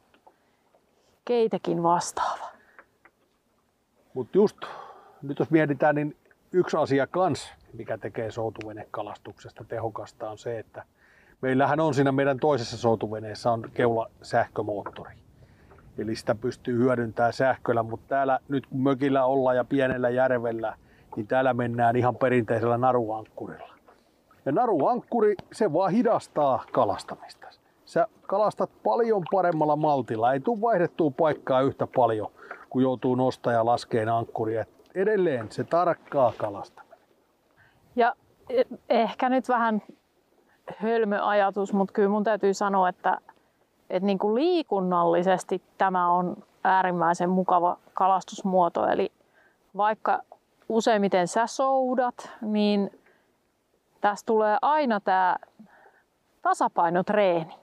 keitekin 1.26 1.84
vastaava. 1.84 2.46
Mutta 4.14 4.38
just 4.38 4.58
nyt 5.22 5.40
jos 5.40 5.52
mietitään, 5.52 5.96
niin 5.96 6.18
yksi 6.52 6.78
asia 6.78 7.08
kans, 7.08 7.54
mikä 7.74 7.98
tekee 7.98 8.32
soutuvenekalastuksesta 8.32 9.64
tehokasta 9.64 10.30
on 10.30 10.38
se, 10.38 10.60
että 10.60 10.84
meillähän 11.42 11.80
on 11.80 11.94
siinä 11.94 12.12
meidän 12.12 12.40
toisessa 12.40 12.78
soutuveneessä 12.78 13.52
on 13.52 13.70
keula 13.74 14.10
sähkömoottori. 14.22 15.12
Eli 15.98 16.16
sitä 16.16 16.36
pystyy 16.36 16.78
hyödyntämään 16.78 17.34
sähköllä, 17.34 17.84
mutta 17.84 18.06
täällä 18.08 18.40
nyt 18.48 18.68
kun 18.68 18.84
mökillä 18.84 19.26
ollaan 19.26 19.56
ja 19.56 19.64
pienellä 19.64 20.10
järvellä, 20.10 20.76
niin 21.16 21.28
täällä 21.28 21.54
mennään 21.54 21.96
ihan 21.96 22.16
perinteisellä 22.16 22.78
naruankkurilla. 22.78 23.76
Ja 24.46 24.52
naruankkuri, 24.52 25.36
se 25.54 25.74
vaan 25.74 25.92
hidastaa 25.92 26.64
kalastamista. 26.72 27.48
Sä 27.86 28.08
kalastat 28.22 28.70
paljon 28.84 29.24
paremmalla 29.32 29.76
maltilla. 29.76 30.34
Ei 30.34 30.40
tule 30.40 30.62
vaihdettua 30.62 31.12
paikkaa 31.18 31.62
yhtä 31.62 31.88
paljon, 31.96 32.32
kun 32.70 32.82
joutuu 32.82 33.16
nostaa 33.16 33.54
ja 33.54 33.66
laskeen 33.66 34.10
ankkuria. 34.10 34.66
Edelleen 34.96 35.52
se 35.52 35.64
tarkkaa 35.64 36.34
kalastaminen. 36.38 37.00
Ja 37.96 38.14
e- 38.50 38.64
ehkä 38.90 39.30
nyt 39.30 39.50
vähän 39.50 39.82
hölmöajatus, 40.78 41.74
mutta 41.74 41.94
kyllä 41.94 42.10
mun 42.10 42.24
täytyy 42.24 42.54
sanoa, 42.54 42.90
että, 42.90 43.18
että 43.90 44.06
niin 44.06 44.20
kuin 44.20 44.36
liikunnallisesti 44.36 45.62
tämä 45.78 46.10
on 46.10 46.38
äärimmäisen 46.64 47.30
mukava 47.30 47.78
kalastusmuoto. 47.94 48.88
Eli 48.88 49.12
vaikka 49.78 50.22
useimmiten 50.70 51.28
sä 51.28 51.48
soudat, 51.48 52.32
niin 52.42 52.92
tässä 54.02 54.26
tulee 54.26 54.58
aina 54.62 55.00
tämä 55.00 55.36
tasapainotreeni. 56.42 57.56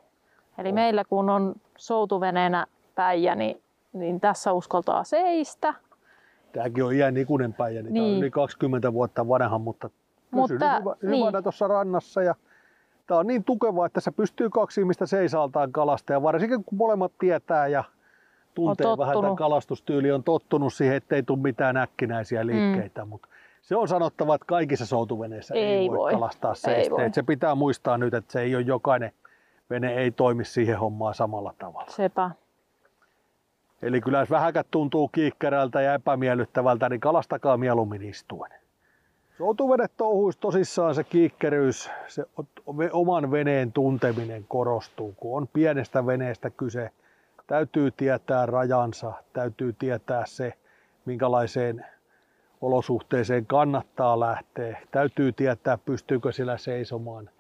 Eli 0.58 0.72
meillä 0.72 1.04
kun 1.04 1.30
on 1.30 1.54
soutuveneenä 1.76 2.66
päijä, 2.94 3.34
niin, 3.34 3.62
niin 3.92 4.20
tässä 4.20 4.52
uskaltaa 4.52 5.04
seistä. 5.04 5.74
Tämäkin 6.52 6.84
on 6.84 6.94
iän 6.94 7.16
ikuinen 7.16 7.54
päijä, 7.54 7.82
niin, 7.82 7.94
niin. 7.94 8.04
Niin. 8.04 8.14
on 8.14 8.18
yli 8.18 8.30
20 8.30 8.92
vuotta 8.92 9.28
vanha, 9.28 9.58
mutta 9.58 9.90
Mutta, 10.30 10.54
pysynyt 10.54 10.80
hyvä, 10.80 10.94
niin. 11.02 11.20
hyvänä 11.20 11.42
tuossa 11.42 11.68
rannassa. 11.68 12.22
Ja 12.22 12.34
tämä 13.06 13.20
on 13.20 13.26
niin 13.26 13.44
tukeva, 13.44 13.86
että 13.86 14.00
se 14.00 14.10
pystyy 14.10 14.50
kaksi 14.50 14.80
ihmistä 14.80 15.06
seisaltaan 15.06 15.72
kalastaa. 15.72 16.22
Varsinkin 16.22 16.64
kun 16.64 16.78
molemmat 16.78 17.12
tietää 17.18 17.66
ja 17.66 17.84
tuntee 18.54 18.86
On 18.86 18.98
vähän 18.98 19.16
tämän 19.20 19.36
kalastustyyli, 19.36 20.12
on 20.12 20.24
tottunut 20.24 20.74
siihen, 20.74 20.96
ettei 20.96 21.22
tule 21.22 21.38
mitään 21.38 21.76
äkkinäisiä 21.76 22.46
liikkeitä. 22.46 23.04
Mm. 23.04 23.08
Mutta 23.08 23.28
se 23.62 23.76
on 23.76 23.88
sanottava, 23.88 24.34
että 24.34 24.44
kaikissa 24.46 24.86
soutuveneissä 24.86 25.54
ei, 25.54 25.62
Ei 25.64 25.88
voi, 25.88 25.98
voi. 25.98 26.12
kalastaa 26.12 26.50
Ei 26.50 26.56
seistä. 26.56 26.90
voi. 26.94 27.04
Et 27.04 27.14
Se 27.14 27.22
pitää 27.22 27.54
muistaa 27.54 27.98
nyt, 27.98 28.14
että 28.14 28.32
se 28.32 28.40
ei 28.40 28.54
ole 28.56 28.64
jokainen 28.64 29.12
vene 29.70 29.94
ei 29.94 30.10
toimi 30.10 30.44
siihen 30.44 30.78
hommaan 30.78 31.14
samalla 31.14 31.54
tavalla. 31.58 31.90
Sepä. 31.90 32.30
Eli 33.82 34.00
kyllä 34.00 34.18
jos 34.18 34.30
vähäkät 34.30 34.66
tuntuu 34.70 35.08
kiikkerältä 35.08 35.80
ja 35.80 35.94
epämiellyttävältä, 35.94 36.88
niin 36.88 37.00
kalastakaa 37.00 37.56
mieluummin 37.56 38.02
istuen. 38.02 38.61
Soutuvedet 39.38 39.92
touhuisi 39.96 40.38
tosissaan 40.38 40.94
se 40.94 41.04
kiikkeryys, 41.04 41.90
se 42.08 42.24
oman 42.92 43.30
veneen 43.30 43.72
tunteminen 43.72 44.44
korostuu. 44.48 45.14
Kun 45.16 45.36
on 45.36 45.48
pienestä 45.52 46.06
veneestä 46.06 46.50
kyse, 46.50 46.90
täytyy 47.46 47.90
tietää 47.90 48.46
rajansa, 48.46 49.12
täytyy 49.32 49.72
tietää 49.72 50.26
se, 50.26 50.52
minkälaiseen 51.04 51.86
olosuhteeseen 52.60 53.46
kannattaa 53.46 54.20
lähteä. 54.20 54.80
Täytyy 54.90 55.32
tietää, 55.32 55.78
pystyykö 55.78 56.32
sillä 56.32 56.58
seisomaan, 56.58 57.30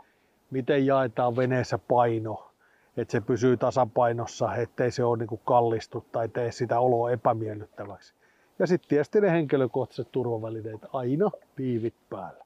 miten 0.50 0.86
jaetaan 0.86 1.36
veneessä 1.36 1.78
paino, 1.78 2.50
että 2.96 3.12
se 3.12 3.20
pysyy 3.20 3.56
tasapainossa, 3.56 4.54
ettei 4.54 4.90
se 4.90 5.04
ole 5.04 5.18
niinku 5.18 5.36
kallistu 5.36 6.04
tai 6.12 6.28
tee 6.28 6.52
sitä 6.52 6.80
oloa 6.80 7.10
epämiellyttäväksi. 7.10 8.14
Ja 8.62 8.66
sitten 8.66 8.88
tietysti 8.88 9.20
ne 9.20 9.30
henkilökohtaiset 9.30 10.08
turvavälineet 10.12 10.80
aina 10.92 11.30
liivit 11.58 11.94
päällä. 12.10 12.44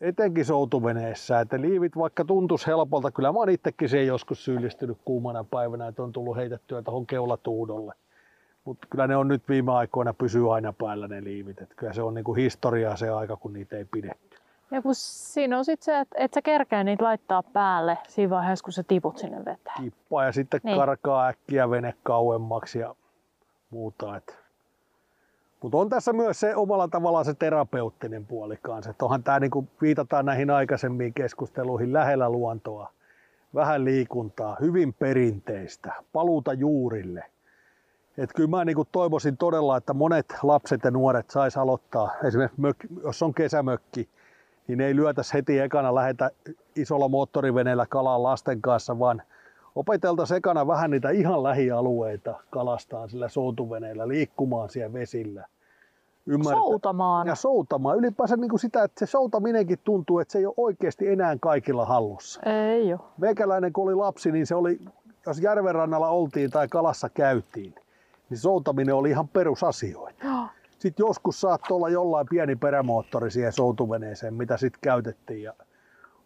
Etenkin 0.00 0.44
soutuveneessä, 0.44 1.40
että 1.40 1.60
liivit 1.60 1.96
vaikka 1.96 2.24
tuntus 2.24 2.66
helpolta, 2.66 3.10
kyllä 3.10 3.32
mä 3.32 3.38
oon 3.38 3.50
itsekin 3.50 3.88
siihen 3.88 4.06
joskus 4.06 4.44
syyllistynyt 4.44 4.98
kuumana 5.04 5.44
päivänä, 5.44 5.88
että 5.88 6.02
on 6.02 6.12
tullut 6.12 6.36
heitettyä 6.36 6.82
tuohon 6.82 7.06
keulatuudolle. 7.06 7.94
Mutta 8.64 8.86
kyllä 8.90 9.06
ne 9.06 9.16
on 9.16 9.28
nyt 9.28 9.48
viime 9.48 9.72
aikoina 9.72 10.14
pysyy 10.14 10.54
aina 10.54 10.72
päällä 10.72 11.08
ne 11.08 11.24
liivit. 11.24 11.60
Et 11.60 11.74
kyllä 11.76 11.92
se 11.92 12.02
on 12.02 12.14
niinku 12.14 12.34
historiaa 12.34 12.96
se 12.96 13.10
aika, 13.10 13.36
kun 13.36 13.52
niitä 13.52 13.76
ei 13.76 13.84
pidetty. 13.84 14.36
Ja 14.70 14.82
kun 14.82 14.94
siinä 14.94 15.58
on 15.58 15.64
sitten 15.64 15.84
se, 15.84 16.00
että 16.00 16.14
et 16.18 16.34
sä 16.34 16.42
kerkeä 16.42 16.84
niitä 16.84 17.04
laittaa 17.04 17.42
päälle 17.42 17.98
siinä 18.08 18.30
vaiheessa, 18.30 18.64
kun 18.64 18.72
sä 18.72 18.82
tiput 18.82 19.18
sinne 19.18 19.38
veteen. 19.38 19.82
kippaa 19.82 20.24
ja 20.24 20.32
sitten 20.32 20.60
niin. 20.64 20.70
Niin. 20.70 20.80
karkaa 20.80 21.26
äkkiä 21.26 21.70
vene 21.70 21.94
kauemmaksi 22.02 22.78
ja 22.78 22.94
muuta. 23.74 24.20
Mutta 25.62 25.78
on 25.78 25.88
tässä 25.88 26.12
myös 26.12 26.40
se 26.40 26.56
omalla 26.56 26.88
tavallaan 26.88 27.24
se 27.24 27.34
terapeuttinen 27.34 28.26
puoli 28.26 28.58
kanssa. 28.62 28.90
Et 28.90 29.02
onhan 29.02 29.22
tämä 29.22 29.40
niinku 29.40 29.68
viitataan 29.82 30.26
näihin 30.26 30.50
aikaisempiin 30.50 31.14
keskusteluihin 31.14 31.92
lähellä 31.92 32.30
luontoa, 32.30 32.92
vähän 33.54 33.84
liikuntaa, 33.84 34.56
hyvin 34.60 34.94
perinteistä, 34.94 35.92
paluuta 36.12 36.52
juurille. 36.52 37.24
Et 38.18 38.30
kyllä 38.36 38.48
mä 38.48 38.64
niinku 38.64 38.84
toivoisin 38.84 39.36
todella, 39.36 39.76
että 39.76 39.94
monet 39.94 40.34
lapset 40.42 40.84
ja 40.84 40.90
nuoret 40.90 41.30
sais 41.30 41.56
aloittaa, 41.56 42.10
esimerkiksi 42.24 42.60
mök, 42.60 42.76
jos 43.02 43.22
on 43.22 43.34
kesämökki, 43.34 44.08
niin 44.66 44.80
ei 44.80 44.96
lyötäisi 44.96 45.34
heti 45.34 45.58
ekana 45.58 45.94
lähetä 45.94 46.30
isolla 46.76 47.08
moottoriveneellä 47.08 47.86
kalaan 47.86 48.22
lasten 48.22 48.62
kanssa, 48.62 48.98
vaan 48.98 49.22
opeteltaisiin 49.74 50.38
ekana 50.38 50.66
vähän 50.66 50.90
niitä 50.90 51.10
ihan 51.10 51.42
lähialueita 51.42 52.34
kalastaan 52.50 53.10
sillä 53.10 53.28
soutuveneellä, 53.28 54.08
liikkumaan 54.08 54.70
siellä 54.70 54.92
vesillä. 54.92 55.46
Ymmärtää- 56.26 56.54
Soutamaan. 56.62 57.26
Ja 57.26 57.34
soutamaan. 57.34 57.98
Ylipäänsä 57.98 58.36
niin 58.36 58.48
kuin 58.50 58.60
sitä, 58.60 58.82
että 58.84 59.06
se 59.06 59.10
soutaminenkin 59.10 59.78
tuntuu, 59.84 60.18
että 60.18 60.32
se 60.32 60.38
ei 60.38 60.46
ole 60.46 60.54
oikeasti 60.56 61.08
enää 61.08 61.36
kaikilla 61.40 61.84
hallussa. 61.84 62.40
Ei 62.50 62.92
ole. 62.92 63.00
Meikäläinen 63.18 63.72
kun 63.72 63.84
oli 63.84 63.94
lapsi, 63.94 64.32
niin 64.32 64.46
se 64.46 64.54
oli, 64.54 64.80
jos 65.26 65.38
järvenrannalla 65.40 66.08
oltiin 66.08 66.50
tai 66.50 66.68
kalassa 66.68 67.08
käytiin, 67.08 67.74
niin 68.30 68.38
soutaminen 68.38 68.94
oli 68.94 69.10
ihan 69.10 69.28
perusasioita. 69.28 70.24
Sitten 70.78 71.04
joskus 71.06 71.40
saattoi 71.40 71.76
olla 71.76 71.88
jollain 71.88 72.26
pieni 72.30 72.56
perämoottori 72.56 73.30
siihen 73.30 73.52
soutuveneeseen, 73.52 74.34
mitä 74.34 74.56
sitten 74.56 74.80
käytettiin 74.82 75.42
ja 75.42 75.52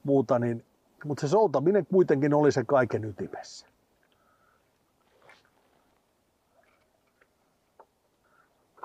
muuta, 0.05 0.38
niin, 0.38 0.64
mutta 1.05 1.21
se 1.21 1.28
soutaminen 1.28 1.87
kuitenkin 1.87 2.35
oli 2.35 2.52
se 2.52 2.64
kaiken 2.64 3.05
ytimessä. 3.05 3.67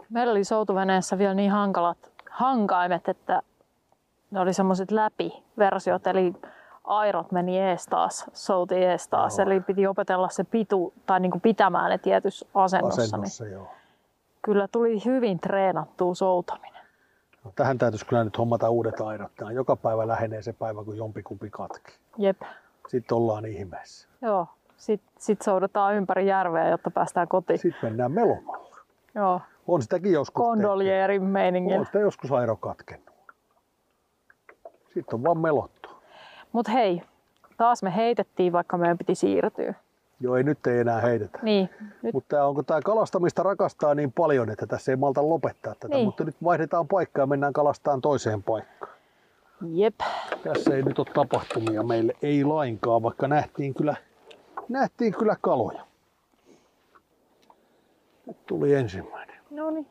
Meillä 0.09 0.31
oli 0.31 0.43
soutuveneessä 0.43 1.17
vielä 1.17 1.33
niin 1.33 1.51
hankalat 1.51 1.97
hankaimet, 2.29 3.09
että 3.09 3.41
ne 4.31 4.39
oli 4.39 4.53
semmoiset 4.53 4.91
läpiversiot, 4.91 6.07
eli 6.07 6.33
airot 6.83 7.31
meni 7.31 7.59
ees 7.59 7.85
taas, 7.85 8.25
souti 8.33 8.75
ees 8.75 9.07
taas. 9.07 9.37
Joo. 9.37 9.47
Eli 9.47 9.59
piti 9.59 9.87
opetella 9.87 10.29
se 10.29 10.43
pitu, 10.43 10.93
tai 11.05 11.19
niin 11.19 11.31
kuin 11.31 11.41
pitämään 11.41 11.89
ne 11.89 11.97
tietyssä 11.97 12.45
asennossa. 12.53 13.01
Niin 13.01 13.09
Asennossa, 13.09 13.47
joo. 13.47 13.67
kyllä 14.41 14.67
tuli 14.67 15.05
hyvin 15.05 15.39
treenattua 15.39 16.15
soutaminen. 16.15 16.83
No, 17.43 17.51
tähän 17.55 17.77
täytyisi 17.77 18.05
kyllä 18.05 18.23
nyt 18.23 18.37
hommata 18.37 18.69
uudet 18.69 19.01
aidot. 19.01 19.31
Nämä 19.39 19.51
joka 19.51 19.75
päivä 19.75 20.07
lähenee 20.07 20.41
se 20.41 20.53
päivä, 20.53 20.83
kun 20.83 20.97
jompikumpi 20.97 21.49
katki. 21.49 21.91
Jep. 22.17 22.41
Sitten 22.87 23.17
ollaan 23.17 23.45
ihmeessä. 23.45 24.07
Joo. 24.21 24.47
Sitten 24.77 25.13
sit 25.19 25.41
soudetaan 25.41 25.95
ympäri 25.95 26.27
järveä, 26.27 26.69
jotta 26.69 26.91
päästään 26.91 27.27
kotiin. 27.27 27.59
Sitten 27.59 27.89
mennään 27.89 28.11
melomalla. 28.11 28.77
Joo. 29.15 29.41
On 29.67 29.81
sitäkin 29.81 30.11
joskus 30.11 30.43
tehty. 30.43 30.49
Kondolierin 30.49 31.23
On 31.79 31.85
sitä 31.85 31.99
joskus 31.99 32.31
airo 32.31 32.55
katkennut. 32.55 33.15
Sitten 34.93 35.13
on 35.13 35.23
vaan 35.23 35.37
melottu. 35.37 35.89
Mut 36.51 36.67
hei, 36.67 37.01
taas 37.57 37.83
me 37.83 37.95
heitettiin, 37.95 38.53
vaikka 38.53 38.77
meidän 38.77 38.97
piti 38.97 39.15
siirtyä. 39.15 39.73
Joo, 40.19 40.35
ei 40.35 40.43
nyt 40.43 40.67
ei 40.67 40.79
enää 40.79 41.01
heitetä. 41.01 41.39
Niin, 41.41 41.69
nyt 42.01 42.13
Mutta 42.13 42.45
onko 42.45 42.63
tämä 42.63 42.81
kalastamista 42.81 43.43
rakastaa 43.43 43.95
niin 43.95 44.11
paljon, 44.11 44.49
että 44.49 44.67
tässä 44.67 44.91
ei 44.91 44.95
malta 44.95 45.29
lopettaa 45.29 45.75
tätä. 45.79 45.95
Niin. 45.95 46.05
Mutta 46.05 46.23
nyt 46.23 46.35
vaihdetaan 46.43 46.87
paikkaa 46.87 47.23
ja 47.23 47.27
mennään 47.27 47.53
kalastaan 47.53 48.01
toiseen 48.01 48.43
paikkaan. 48.43 48.92
Jep. 49.61 49.95
Tässä 50.43 50.75
ei 50.75 50.83
nyt 50.83 50.99
ole 50.99 51.07
tapahtumia 51.13 51.83
meille, 51.83 52.13
ei 52.21 52.43
lainkaan, 52.43 53.03
vaikka 53.03 53.27
nähtiin 53.27 53.73
kyllä, 53.73 53.95
nähtiin 54.69 55.13
kyllä 55.13 55.35
kaloja. 55.41 55.87
Nyt 58.25 58.45
tuli 58.45 58.73
ensimmäinen. 58.73 59.41
No 59.49 59.71
niin. 59.71 59.87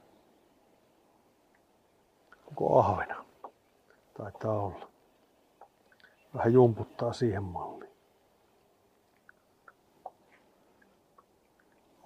Onko 2.49 2.79
ahvena? 2.79 3.25
Taitaa 4.19 4.59
olla. 4.59 4.89
Vähän 6.35 6.53
jumputtaa 6.53 7.13
siihen 7.13 7.43
malliin. 7.43 7.93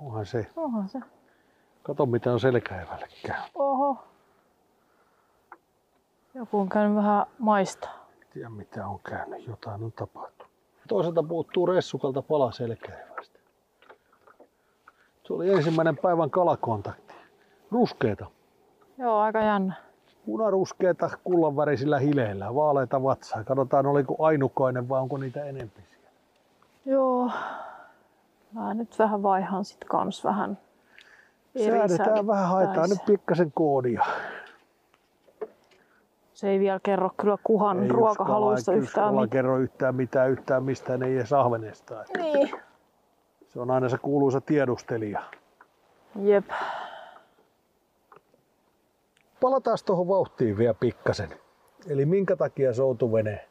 Onhan 0.01 0.27
se. 0.27 0.47
Onhan 0.57 0.89
se. 0.89 0.99
Kato 1.83 2.07
mitä 2.07 2.33
on 2.33 2.41
selkäevälle 2.41 3.09
käynyt. 3.27 3.51
Oho. 3.55 4.05
Joku 6.37 6.61
on 6.61 6.69
käynyt 6.69 6.97
vähän 6.97 7.27
maistaa. 7.39 8.09
Tiedä 8.33 8.49
mitä 8.49 8.87
on 8.87 8.99
käynyt, 8.99 9.47
jotain 9.47 9.83
on 9.83 9.93
tapahtunut. 9.93 10.53
Toisaalta 10.89 11.23
puuttuu 11.23 11.67
ressukalta 11.67 12.23
pala 12.23 12.53
selkäevästä. 12.53 13.39
Se 15.25 15.33
oli 15.33 15.53
ensimmäinen 15.53 15.97
päivän 15.97 16.31
kalakontakti. 16.31 17.15
Ruskeita. 17.71 18.27
Joo, 18.99 19.19
aika 19.19 19.41
jännä. 19.41 19.75
Punaruskeita 20.27 21.11
kullanvärisillä 21.25 21.99
hileillä, 21.99 22.55
vaaleita 22.55 23.03
vatsaa. 23.03 23.45
Katsotaan 23.45 23.87
oliko 23.87 24.25
ainukainen 24.25 24.89
vai 24.89 25.01
onko 25.01 25.17
niitä 25.17 25.45
enempi 25.45 25.83
siellä. 25.91 26.11
Joo. 26.87 27.31
Mä 28.53 28.75
nyt 28.75 28.99
vähän 28.99 29.23
vaihan 29.23 29.65
sit 29.65 29.85
kans 29.85 30.25
vähän 30.25 30.59
Säädetään 31.65 32.27
vähän, 32.27 32.49
haetaan 32.49 32.91
nyt 32.91 33.05
pikkasen 33.07 33.53
koodia. 33.55 34.05
Se 36.37 36.49
ei 36.49 36.61
vielä 36.61 36.81
kerro 36.83 37.11
kyllä 37.21 37.37
kuhan 37.45 37.83
Ei 37.83 37.89
ruokahaluista 37.89 38.73
uskalla- 38.73 38.83
yhtään 38.83 39.15
mitään. 39.15 39.31
kerro 39.31 39.59
yhtään 39.59 39.95
mitään, 39.95 40.31
yhtään 40.31 40.63
mistään, 40.65 41.03
ei 41.03 41.17
edes 41.17 41.33
ahvenesta. 41.33 42.05
Niin. 42.19 42.51
Se 43.49 43.61
on 43.61 43.71
aina 43.71 43.89
se 43.89 43.99
kuuluisa 43.99 44.41
tiedustelija. 44.41 45.23
Jep. 46.23 46.45
Palataan 49.41 49.79
tuohon 49.87 50.09
vauhtiin 50.09 50.59
vielä 50.59 50.75
pikkasen. 50.75 51.31
Eli 51.89 52.07
minkä 52.07 52.37
takia 52.37 52.75
soutuvene 52.75 53.47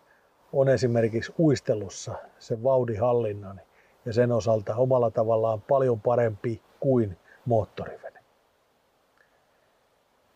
on 0.53 0.69
esimerkiksi 0.69 1.33
uistelussa 1.39 2.13
sen 2.39 2.63
vauhdinhallinnan 2.63 3.61
ja 4.05 4.13
sen 4.13 4.31
osalta 4.31 4.75
omalla 4.75 5.11
tavallaan 5.11 5.61
paljon 5.61 6.01
parempi 6.01 6.61
kuin 6.79 7.17
moottorivene. 7.45 8.19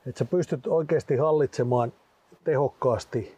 Et 0.07 0.17
sä 0.17 0.25
pystyt 0.25 0.67
oikeasti 0.67 1.15
hallitsemaan 1.17 1.93
tehokkaasti 2.49 3.37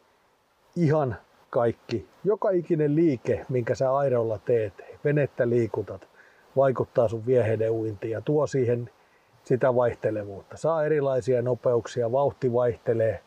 ihan 0.75 1.15
kaikki, 1.49 2.07
joka 2.23 2.49
ikinen 2.49 2.95
liike, 2.95 3.45
minkä 3.49 3.75
sä 3.75 3.95
airolla 3.95 4.37
teet, 4.37 4.73
venettä 5.03 5.49
liikutat, 5.49 6.07
vaikuttaa 6.55 7.07
sun 7.07 7.25
vieheiden 7.25 7.71
uintiin 7.71 8.11
ja 8.11 8.21
tuo 8.21 8.47
siihen 8.47 8.89
sitä 9.43 9.75
vaihtelevuutta. 9.75 10.57
Saa 10.57 10.85
erilaisia 10.85 11.41
nopeuksia, 11.41 12.11
vauhti 12.11 12.53
vaihtelee, 12.53 13.19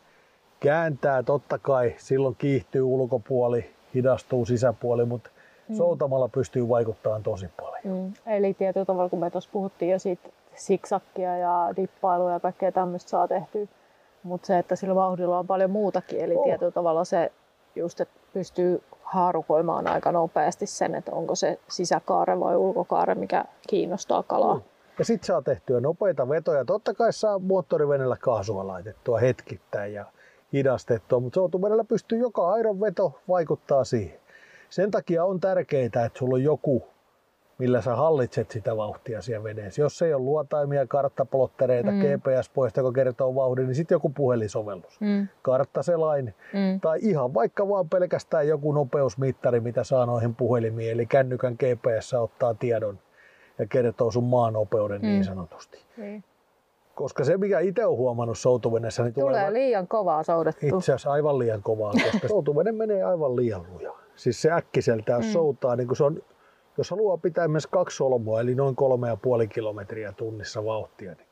kääntää 0.59 1.23
totta 1.23 1.57
kai, 1.57 1.93
silloin 1.97 2.35
kiihtyy 2.35 2.81
ulkopuoli, 2.81 3.69
hidastuu 3.95 4.45
sisäpuoli, 4.45 5.05
mutta 5.05 5.29
mm. 5.69 5.75
soutamalla 5.75 6.27
pystyy 6.27 6.69
vaikuttamaan 6.69 7.23
tosi 7.23 7.47
paljon. 7.61 7.97
Mm. 7.97 8.13
Eli 8.25 8.53
tietyllä 8.53 8.85
tavalla, 8.85 9.09
kun 9.09 9.19
me 9.19 9.29
tuossa 9.29 9.49
puhuttiin 9.53 9.91
jo 9.91 9.99
siitä 9.99 10.29
siksakkia 10.55 11.37
ja 11.37 11.73
dippailuja 11.75 12.33
ja 12.33 12.39
kaikkea 12.39 12.71
tämmöistä 12.71 13.09
saa 13.09 13.27
tehtyä, 13.27 13.65
mutta 14.25 14.47
se, 14.47 14.57
että 14.59 14.75
sillä 14.75 14.95
vauhdilla 14.95 15.39
on 15.39 15.47
paljon 15.47 15.71
muutakin, 15.71 16.19
eli 16.19 16.35
Oh. 16.35 16.43
tietyllä 16.43 16.71
tavalla 16.71 17.05
se 17.05 17.31
just, 17.75 18.01
että 18.01 18.19
pystyy 18.33 18.81
haarukoimaan 19.03 19.87
aika 19.87 20.11
nopeasti 20.11 20.65
sen, 20.65 20.95
että 20.95 21.11
onko 21.11 21.35
se 21.35 21.59
sisäkaare 21.67 22.39
vai 22.39 22.55
ulkokaare, 22.55 23.15
mikä 23.15 23.45
kiinnostaa 23.67 24.23
kalaa. 24.23 24.55
Mm. 24.55 24.61
Ja 24.99 25.05
sit 25.05 25.23
saa 25.23 25.41
tehtyä 25.41 25.79
nopeita 25.79 26.29
vetoja. 26.29 26.65
Totta 26.65 26.93
kai 26.93 27.13
saa 27.13 27.39
moottorivenellä 27.39 28.17
kaasua 28.19 28.67
laitettua 28.67 29.19
hetkittäin 29.19 29.93
ja 29.93 30.05
hidastettua, 30.53 31.19
mutta 31.19 31.35
soutuvenellä 31.35 31.83
pystyy 31.83 32.17
joka 32.19 32.49
aidon 32.51 32.81
veto 32.81 33.19
vaikuttaa 33.27 33.83
siihen. 33.83 34.19
Sen 34.69 34.91
takia 34.91 35.25
on 35.25 35.39
tärkeää, 35.39 35.85
että 35.85 36.09
sulla 36.19 36.35
on 36.35 36.43
joku, 36.43 36.87
millä 37.57 37.81
sä 37.81 37.95
hallitset 37.95 38.51
sitä 38.51 38.77
vauhtia 38.77 39.21
siellä 39.21 39.43
veneessä. 39.43 39.81
Jos 39.81 40.01
ei 40.01 40.13
ole 40.13 40.23
luotaimia, 40.23 40.87
karttaplottereita, 40.87 41.91
mm. 41.91 41.97
Mm. 41.97 42.03
GPS-poista, 42.03 42.79
joka 42.79 42.91
kertoo 42.91 43.35
vauhdin, 43.35 43.65
niin 43.67 43.75
sitten 43.75 43.95
joku 43.95 44.09
puhelisovellus. 44.09 45.01
Mm. 45.01 45.27
Karttaselain 45.41 46.33
Mm. 46.53 46.79
tai 46.81 46.99
ihan 47.01 47.33
vaikka 47.33 47.69
vaan 47.69 47.89
pelkästään 47.89 48.47
joku 48.47 48.71
nopeusmittari, 48.71 49.59
mitä 49.59 49.83
saa 49.83 50.05
noihin 50.05 50.35
puhelimiin, 50.35 50.91
eli 50.91 51.05
kännykän 51.05 51.53
GPS 51.53 52.13
ottaa 52.13 52.53
tiedon 52.53 52.99
ja 53.59 53.65
kertoo 53.67 54.11
sun 54.11 54.23
maanopeuden 54.23 55.01
mm. 55.01 55.07
niin 55.07 55.19
Mm. 55.21 55.23
sanotusti. 55.25 55.77
Niin. 55.97 56.23
Koska 56.95 57.23
se, 57.23 57.37
mikä 57.37 57.59
itse 57.59 57.85
on 57.85 57.97
huomannut 57.97 58.37
soutuvenessä, 58.37 59.03
niin 59.03 59.13
tulee, 59.13 59.25
Tulee 59.27 59.53
liian 59.53 59.87
kovaa 59.87 60.23
soudettua. 60.23 60.69
itse 60.69 60.77
asiassa 60.93 61.11
aivan 61.11 61.39
liian 61.39 61.61
kovaa, 61.63 61.91
koska 62.11 62.27
soutuvene 62.33 62.71
menee 62.71 63.03
aivan 63.03 63.35
liian 63.35 63.65
luja. 63.73 63.93
Siis 64.15 64.41
se 64.41 64.51
äkkiseltään, 64.51 65.19
jos 65.19 65.25
Mm. 65.27 65.33
soutaa, 65.33 65.75
niin 65.75 65.87
kun 65.87 65.97
se 65.97 66.03
on, 66.03 66.21
jos 66.77 66.91
haluaa 66.91 67.17
pitää 67.17 67.47
myös 67.47 67.67
kaksi 67.67 67.97
solmua, 67.97 68.41
eli 68.41 68.55
noin 68.55 68.75
kolme 68.75 69.07
ja 69.07 69.15
puoli 69.15 69.47
kilometriä 69.47 70.11
tunnissa 70.11 70.65
vauhtia, 70.65 71.13
niin 71.13 71.27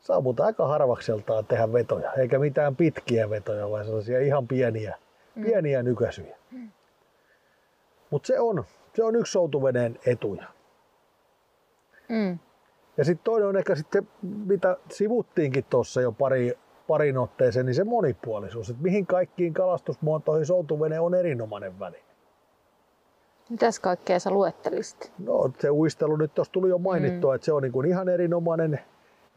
saavutaan 0.00 0.46
aika 0.46 0.66
harvakseltaan 0.66 1.46
tehdä 1.46 1.72
vetoja, 1.72 2.12
eikä 2.12 2.38
mitään 2.38 2.76
pitkiä 2.76 3.30
vetoja, 3.30 3.70
vaan 3.70 3.84
sellaisia 3.84 4.20
ihan 4.20 4.48
pieniä, 4.48 4.96
Mm. 5.34 5.44
pieniä 5.44 5.82
nykäisyjä. 5.82 6.36
Mutta 8.10 8.26
se 8.26 8.40
on, 8.40 8.64
se 8.94 9.04
on 9.04 9.16
yksi 9.16 9.32
soutuveneen 9.32 9.98
etuja. 10.06 10.44
Mm. 12.08 12.38
Ja 12.96 13.04
sitten 13.04 13.24
toinen 13.24 13.48
on 13.48 13.56
ehkä 13.56 13.74
sitten, 13.74 14.08
mitä 14.22 14.76
sivuttiinkin 14.90 15.64
tuossa 15.70 16.00
jo 16.00 16.12
pari, 16.12 16.58
parin 16.86 17.18
otteeseen, 17.18 17.66
niin 17.66 17.74
se 17.74 17.84
monipuolisuus. 17.84 18.70
Että 18.70 18.82
mihin 18.82 19.06
kaikkiin 19.06 19.54
kalastusmuotoihin 19.54 20.46
soutuvene 20.46 21.00
on 21.00 21.14
erinomainen 21.14 21.78
väline. 21.78 22.07
Mitäs 23.50 23.80
kaikkea 23.80 24.18
sä 24.18 24.30
luettelisit? 24.30 25.12
No 25.24 25.50
se 25.58 25.70
uistelu 25.70 26.16
nyt 26.16 26.34
tuossa 26.34 26.52
tuli 26.52 26.68
jo 26.68 26.78
mainittua, 26.78 27.32
mm. 27.32 27.34
että 27.34 27.44
se 27.44 27.52
on 27.52 27.62
niin 27.62 27.72
kuin 27.72 27.88
ihan 27.88 28.08
erinomainen 28.08 28.80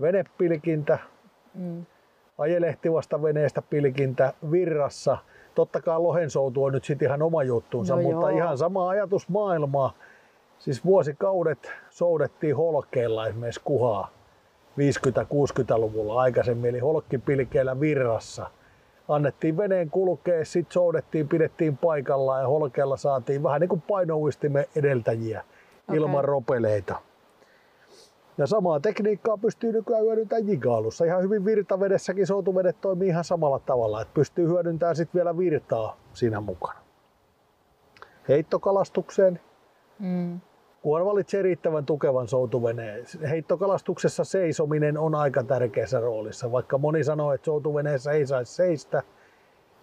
venepilkintä, 0.02 1.00
Mm. 1.54 1.86
ajelehtivasta 2.38 3.22
veneestä 3.22 3.62
pilkintä 3.62 4.34
virrassa. 4.52 5.18
Totta 5.56 5.82
kai 5.82 6.00
lohensoutu 6.00 6.64
on 6.64 6.74
nyt 6.74 6.84
sitten 6.84 7.06
ihan 7.06 7.22
oma 7.22 7.44
juttuunsa, 7.44 7.96
No 7.96 8.02
mutta 8.02 8.30
joo. 8.32 8.38
ihan 8.38 8.58
sama 8.58 8.90
ajatus 8.90 9.30
maailmaa. 9.30 9.94
Siis 10.60 10.86
vuosikaudet 10.86 11.72
soudettiin 11.90 12.56
holkeilla 12.56 13.28
esimerkiksi 13.28 13.62
kuhaa 13.64 14.12
50-60-luvulla 14.80 16.22
aikaisemmin, 16.22 16.70
eli 16.70 16.80
holkkipilkeillä 16.80 17.80
virrassa. 17.80 18.50
Annettiin 19.08 19.58
veneen 19.58 19.90
kulkea, 19.90 20.46
sitten 20.46 20.74
soudettiin, 20.74 21.28
pidettiin 21.28 21.78
paikallaan 21.78 22.42
ja 22.42 22.48
holkeilla 22.48 22.98
saatiin 22.98 23.44
vähän 23.44 23.62
niin 23.62 23.70
kuin 23.70 23.82
painouistimen 23.82 24.66
edeltäjiä 24.76 25.40
Okei. 25.88 25.98
ilman 25.98 26.26
ropeleita. 26.26 26.96
Ja 28.38 28.48
samaa 28.48 28.80
tekniikkaa 28.80 29.38
pystyy 29.38 29.72
nykyään 29.72 30.04
hyödyntämään 30.04 30.48
jigailussa. 30.48 31.06
Ihan 31.06 31.22
hyvin 31.24 31.46
virtavedessäkin 31.46 32.28
soutuvedet 32.28 32.82
toimii 32.82 33.08
ihan 33.08 33.24
samalla 33.24 33.60
tavalla, 33.60 34.02
että 34.02 34.14
pystyy 34.14 34.48
hyödyntämään 34.48 34.96
sitten 34.96 35.20
vielä 35.20 35.38
virtaa 35.38 35.98
siinä 36.14 36.42
mukana. 36.42 36.80
Heittokalastukseen, 38.28 39.40
Mm. 40.00 40.40
Kunhan 40.82 41.06
valitsee 41.06 41.42
riittävän 41.42 41.86
tukevan 41.86 42.28
soutuveneen. 42.28 43.06
Heittokalastuksessa 43.30 44.24
seisominen 44.24 44.98
on 44.98 45.16
aika 45.16 45.44
tärkeässä 45.44 46.00
roolissa. 46.00 46.52
Vaikka 46.52 46.78
moni 46.78 47.04
sanoo, 47.04 47.34
että 47.34 47.46
soutuveneessä 47.46 48.12
ei 48.12 48.26
saisi 48.26 48.54
seistä, 48.54 49.04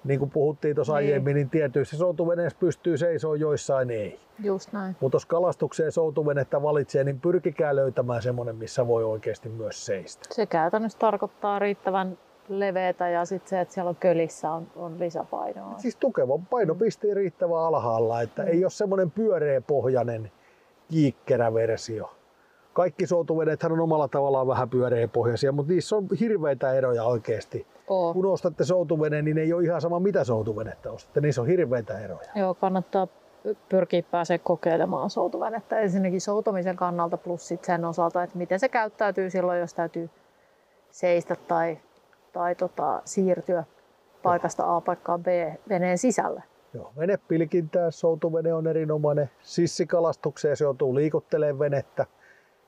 niin 0.04 0.18
kuin 0.18 0.30
puhuttiin 0.30 0.74
tuossa 0.74 0.92
Niin. 0.92 0.96
aiemmin, 1.12 1.34
niin 1.34 1.50
tietyissä 1.50 1.96
soutuveneissä 1.96 2.58
pystyy 2.60 2.96
seisoo, 2.98 3.34
joissain 3.34 3.90
ei. 3.90 4.20
Just 4.44 4.72
näin. 4.72 4.96
Mutta 5.00 5.16
jos 5.16 5.26
kalastukseen 5.26 5.92
soutuvenettä 5.92 6.62
valitsee, 6.62 7.04
niin 7.04 7.20
pyrkikää 7.20 7.76
löytämään 7.76 8.22
semmoinen, 8.22 8.56
missä 8.56 8.86
voi 8.86 9.04
oikeasti 9.04 9.48
myös 9.48 9.86
seistä. 9.86 10.28
Se 10.30 10.46
käytännössä 10.46 10.98
tarkoittaa 10.98 11.58
riittävän 11.58 12.18
leveätä 12.48 13.08
ja 13.08 13.24
sitten 13.24 13.48
se, 13.48 13.60
että 13.60 13.74
siellä 13.74 13.88
on 13.88 13.96
kölissä 13.96 14.50
on, 14.52 14.66
on 14.76 15.00
lisäpainoa. 15.00 15.78
Siis 15.78 15.96
tukeva 15.96 16.38
painopisteen 16.50 17.16
riittävän 17.16 17.58
alhaalla, 17.58 18.22
että 18.22 18.42
ei 18.44 18.64
ole 18.64 18.70
semmoinen 18.70 19.10
pyöreäpohjainen 19.10 20.30
kiikkerä 20.88 21.54
versio. 21.54 22.10
Kaikki 22.72 23.06
soutuvenethän 23.06 23.72
on 23.72 23.80
omalla 23.80 24.08
tavallaan 24.08 24.46
vähän 24.46 24.70
pyöreäpohjaisia, 24.70 25.52
mutta 25.52 25.72
niissä 25.72 25.96
on 25.96 26.08
hirveitä 26.20 26.72
eroja 26.72 27.04
oikeasti. 27.04 27.66
Oo. 27.88 28.14
Kun 28.14 28.26
ostatte 28.26 28.64
soutuveneen, 28.64 29.24
niin 29.24 29.38
ei 29.38 29.52
ole 29.52 29.64
ihan 29.64 29.80
sama 29.80 30.00
mitä 30.00 30.24
soutuvenettä 30.24 30.92
ostatte, 30.92 31.20
niissä 31.20 31.40
on 31.40 31.46
hirveitä 31.46 31.98
eroja. 31.98 32.28
Joo, 32.34 32.54
kannattaa 32.54 33.06
pyrkiä 33.68 34.02
pääsee 34.10 34.38
kokeilemaan 34.38 35.10
soutuvenettä 35.10 35.80
ensinnäkin 35.80 36.20
soutumisen 36.20 36.76
kannalta 36.76 37.16
plus 37.16 37.48
sit 37.48 37.64
sen 37.64 37.84
osalta, 37.84 38.22
että 38.22 38.38
miten 38.38 38.60
se 38.60 38.68
käyttäytyy 38.68 39.30
silloin, 39.30 39.60
jos 39.60 39.74
täytyy 39.74 40.10
seistä 40.90 41.36
tai, 41.48 41.78
tai 42.32 42.54
tota, 42.54 43.02
siirtyä 43.04 43.64
paikasta 44.22 44.76
A 44.76 44.80
paikkaan 44.80 45.22
B 45.22 45.26
veneen 45.68 45.98
sisälle. 45.98 46.42
Joo, 46.74 46.92
venepilkintää 46.98 47.90
soutuvene 47.90 48.54
on 48.54 48.66
erinomainen. 48.66 49.30
Sissikalastukseen 49.42 50.56
se 50.56 50.64
joutuu 50.64 50.94
liikuttelemaan 50.94 51.58
venettä. 51.58 52.06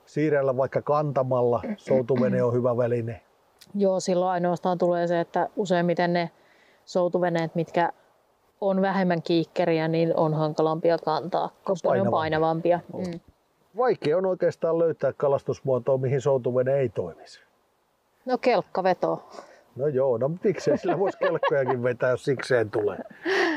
Siirrellä 0.06 0.56
vaikka 0.56 0.82
kantamalla, 0.82 1.62
soutuvene 1.76 2.42
on 2.42 2.52
hyvä 2.52 2.76
väline. 2.76 3.20
Joo, 3.74 4.00
silloin 4.00 4.30
ainoastaan 4.32 4.78
tulee 4.78 5.06
se, 5.06 5.20
että 5.20 5.48
useimmiten 5.56 6.12
ne 6.12 6.30
soutuveneet, 6.84 7.54
mitkä 7.54 7.92
on 8.60 8.82
vähemmän 8.82 9.22
kiikkeriä, 9.22 9.88
niin 9.88 10.16
on 10.16 10.34
hankalampia 10.34 10.98
kantaa, 10.98 11.50
koska 11.64 11.94
ne 11.94 12.00
on 12.00 12.10
painavampia. 12.10 12.80
painavampia. 12.88 13.20
Mm. 13.20 13.20
Vaikea 13.76 14.16
on 14.18 14.26
oikeastaan 14.26 14.78
löytää 14.78 15.12
kalastusmuotoa, 15.12 15.98
mihin 15.98 16.20
soutuvene 16.20 16.74
ei 16.74 16.88
toimisi. 16.88 17.40
No 18.26 18.38
kelkkaveto. 18.38 19.28
No 19.76 19.87
joo, 19.87 20.18
no 20.18 20.30
miksei 20.44 20.78
sillä 20.78 20.98
voisi 20.98 21.18
kelkkojakin 21.18 21.83
vetää, 21.83 22.11
jos 22.11 22.24
sikseen 22.24 22.70
tulee. 22.70 22.98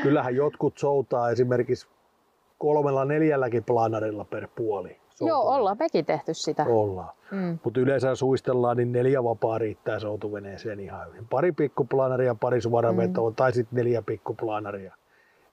Kyllähän 0.02 0.36
jotkut 0.36 0.78
soutaa 0.78 1.30
esimerkiksi 1.30 1.86
kolmella 2.58 3.04
neljälläkin 3.04 3.64
planarilla 3.64 4.24
per 4.24 4.48
puoli. 4.56 4.88
Joo, 5.20 5.28
soutuvene. 5.28 5.58
ollaan 5.58 5.76
mekin 5.78 6.04
tehty 6.04 6.34
sitä. 6.34 6.64
Ollaan. 6.68 7.14
Mm. 7.30 7.58
Mutta 7.64 7.80
yleensä 7.80 8.14
suistellaan, 8.14 8.76
niin 8.76 8.92
neljä 8.92 9.24
vapaa 9.24 9.58
riittää 9.58 9.98
soutuveneeseen 9.98 10.80
ihan 10.80 11.08
hyvin. 11.08 11.28
Pari 11.28 11.52
pikkuplanaria, 11.52 12.34
pari 12.34 12.60
suoravetoa 12.60 13.30
mm. 13.30 13.36
tai 13.36 13.52
sitten 13.52 13.76
neljä 13.76 14.02
pikkuplanaria. 14.02 14.94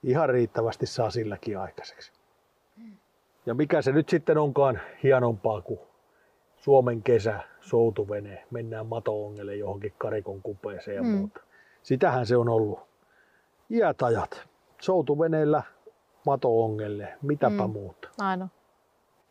Ihan 0.02 0.28
riittävästi 0.28 0.86
saa 0.86 1.10
silläkin 1.10 1.58
aikaiseksi. 1.58 2.12
Ja 3.46 3.54
mikä 3.54 3.82
se 3.82 3.92
nyt 3.92 4.08
sitten 4.08 4.38
onkaan 4.38 4.80
hienompaa 5.02 5.60
kuin 5.60 5.80
Suomen 6.56 7.02
kesä, 7.02 7.40
soutuvene, 7.62 8.44
mennään 8.50 8.86
mato-ongelle 8.86 9.56
johonkin 9.56 9.92
karikon 9.98 10.42
kupeeseen 10.42 10.96
ja 10.96 11.02
Mm. 11.02 11.08
muuta. 11.08 11.40
Sitähän 11.82 12.26
se 12.26 12.36
on 12.36 12.48
ollut 12.48 12.80
iät 13.70 14.02
ajat. 14.02 14.48
Soutuveneellä 14.80 15.62
mato-ongelle, 16.26 17.08
mitäpä 17.22 17.66
Mm. 17.66 17.70
muuta. 17.70 18.08
Aina. 18.18 18.48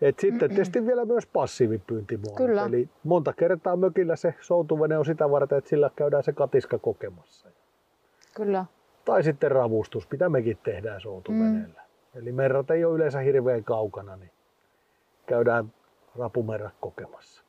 Et 0.02 0.20
sitten 0.20 0.50
tietysti 0.50 0.86
vielä 0.86 1.06
myös 1.06 1.26
passiivipyyntimuodot. 1.28 2.38
Kyllä. 2.38 2.65
Eli 2.65 2.89
monta 3.04 3.34
kertaa 3.34 3.76
mökillä 3.76 4.15
se 4.15 4.34
soutuvene 4.41 4.98
on 4.98 5.06
sitä 5.06 5.32
varten, 5.32 5.58
että 5.58 5.70
sillä 5.70 5.89
käydään 5.96 6.24
se 6.24 6.32
katiska 6.34 6.78
kokemassa. 6.80 7.50
Kyllä. 8.36 8.65
Tai 9.06 9.24
sitten 9.24 9.52
ravustus, 9.52 10.12
mitä 10.12 10.30
mekin 10.30 10.58
tehdään 10.63 11.02
soutuveneellä. 11.02 11.82
Mm. 12.13 12.22
Eli 12.22 12.32
merrat 12.32 12.72
ei 12.72 12.86
ole 12.86 12.96
yleensä 12.96 13.20
hirveän 13.20 13.63
kaukana, 13.63 14.15
niin 14.15 14.32
käydään 15.26 15.74
rapumerrat 16.15 16.74
kokemassa. 16.82 17.44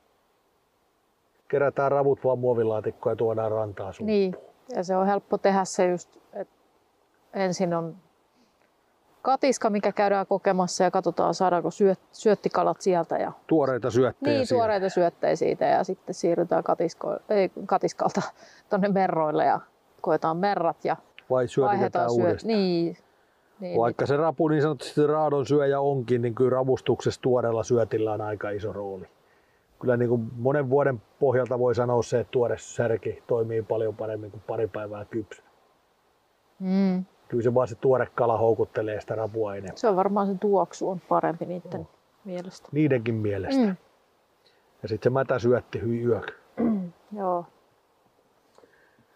Kerätään 1.53 1.93
ravut 1.93 2.25
vaan 2.25 2.39
muovilaatikkoon 2.39 3.13
ja 3.13 3.17
tuodaan 3.17 3.51
rantaa 3.51 3.93
sumppuun. 3.93 4.07
Niin. 4.07 4.37
Ja 4.75 4.85
se 4.85 4.97
on 4.97 5.07
helppo 5.07 5.39
tehdä 5.39 5.65
se 5.65 5.87
just, 5.87 6.17
että 6.33 6.55
ensin 7.35 7.75
on 7.75 7.97
katiska, 9.23 9.71
mikä 9.71 9.93
käydään 9.93 10.27
kokemassa 10.27 10.85
ja 10.85 10.91
katsotaan 10.91 11.35
saadaanko 11.35 11.71
syöt, 11.71 11.99
syöttikalat 12.13 12.81
sieltä. 12.81 13.17
Ja, 13.17 13.33
Tuoreita 13.47 13.91
syöttejä 13.91 14.37
niin, 14.37 14.47
siellä. 14.47 14.61
tuoreita 14.61 14.89
syöttejä 14.89 15.37
siitä 15.37 15.65
ja 15.65 15.85
sitten 15.85 16.15
siirrytään 16.15 16.65
katisko, 16.65 17.17
ei, 17.29 17.51
katiskalta 17.67 18.23
tuonne 18.71 18.89
merroille 18.89 19.45
ja 19.45 19.61
koetaan 20.01 20.37
merrat 20.37 20.85
ja 20.85 20.97
Vai 21.31 21.49
syötetään 21.49 22.11
uudestaan. 22.11 22.49
Niin, 22.49 22.97
niin, 23.61 23.81
Vaikka 23.81 24.07
se 24.07 24.17
rapu 24.17 24.49
niin 24.49 24.63
sanotusti 24.63 25.07
raadon 25.07 25.47
syöjä 25.47 25.81
onkin, 25.81 26.23
niin 26.23 26.35
kyllä 26.35 26.51
ravustuksessa 26.51 27.21
tuoreella 27.21 27.65
syötillä 27.65 28.13
on 28.13 28.21
aika 28.21 28.51
iso 28.51 28.73
rooli. 28.73 29.09
Kyllä 29.83 29.97
niin 29.97 30.09
kuin 30.09 30.31
monen 30.37 30.71
vuoden 30.71 31.03
pohjalta 31.21 31.59
voi 31.59 31.75
sanoa 31.75 32.03
se, 32.03 32.21
että 32.21 32.31
tuore 32.31 32.59
särki 32.59 33.23
toimii 33.27 33.63
paljon 33.63 33.97
paremmin 33.97 34.31
kuin 34.31 34.43
pari 34.47 34.67
päivää 34.69 35.05
kypsä. 35.05 35.43
mm, 36.59 37.05
Kyllä 37.29 37.43
se 37.43 37.55
vaan 37.55 37.69
se 37.69 37.75
tuore 37.75 38.07
kala 38.15 38.39
houkuttelee 38.39 39.01
sitä 39.01 39.15
rapua 39.15 39.55
enemmän. 39.55 39.77
se 39.77 39.89
on 39.89 39.97
varmaan 39.97 40.27
se 40.27 40.35
tuoksu 40.41 40.91
on 40.91 41.01
parempi 41.09 41.45
niiden 41.47 41.89
mielestä. 42.25 42.69
Niidenkin 42.73 43.15
mielestä. 43.15 43.63
Mm, 43.67 43.77
Ja 44.83 44.89
sitten 44.89 45.11
se 45.11 45.15
mätä 45.15 45.39
syötti 45.39 45.81
hyi 45.81 46.03
yök. 46.05 46.31
joo. 47.19 47.45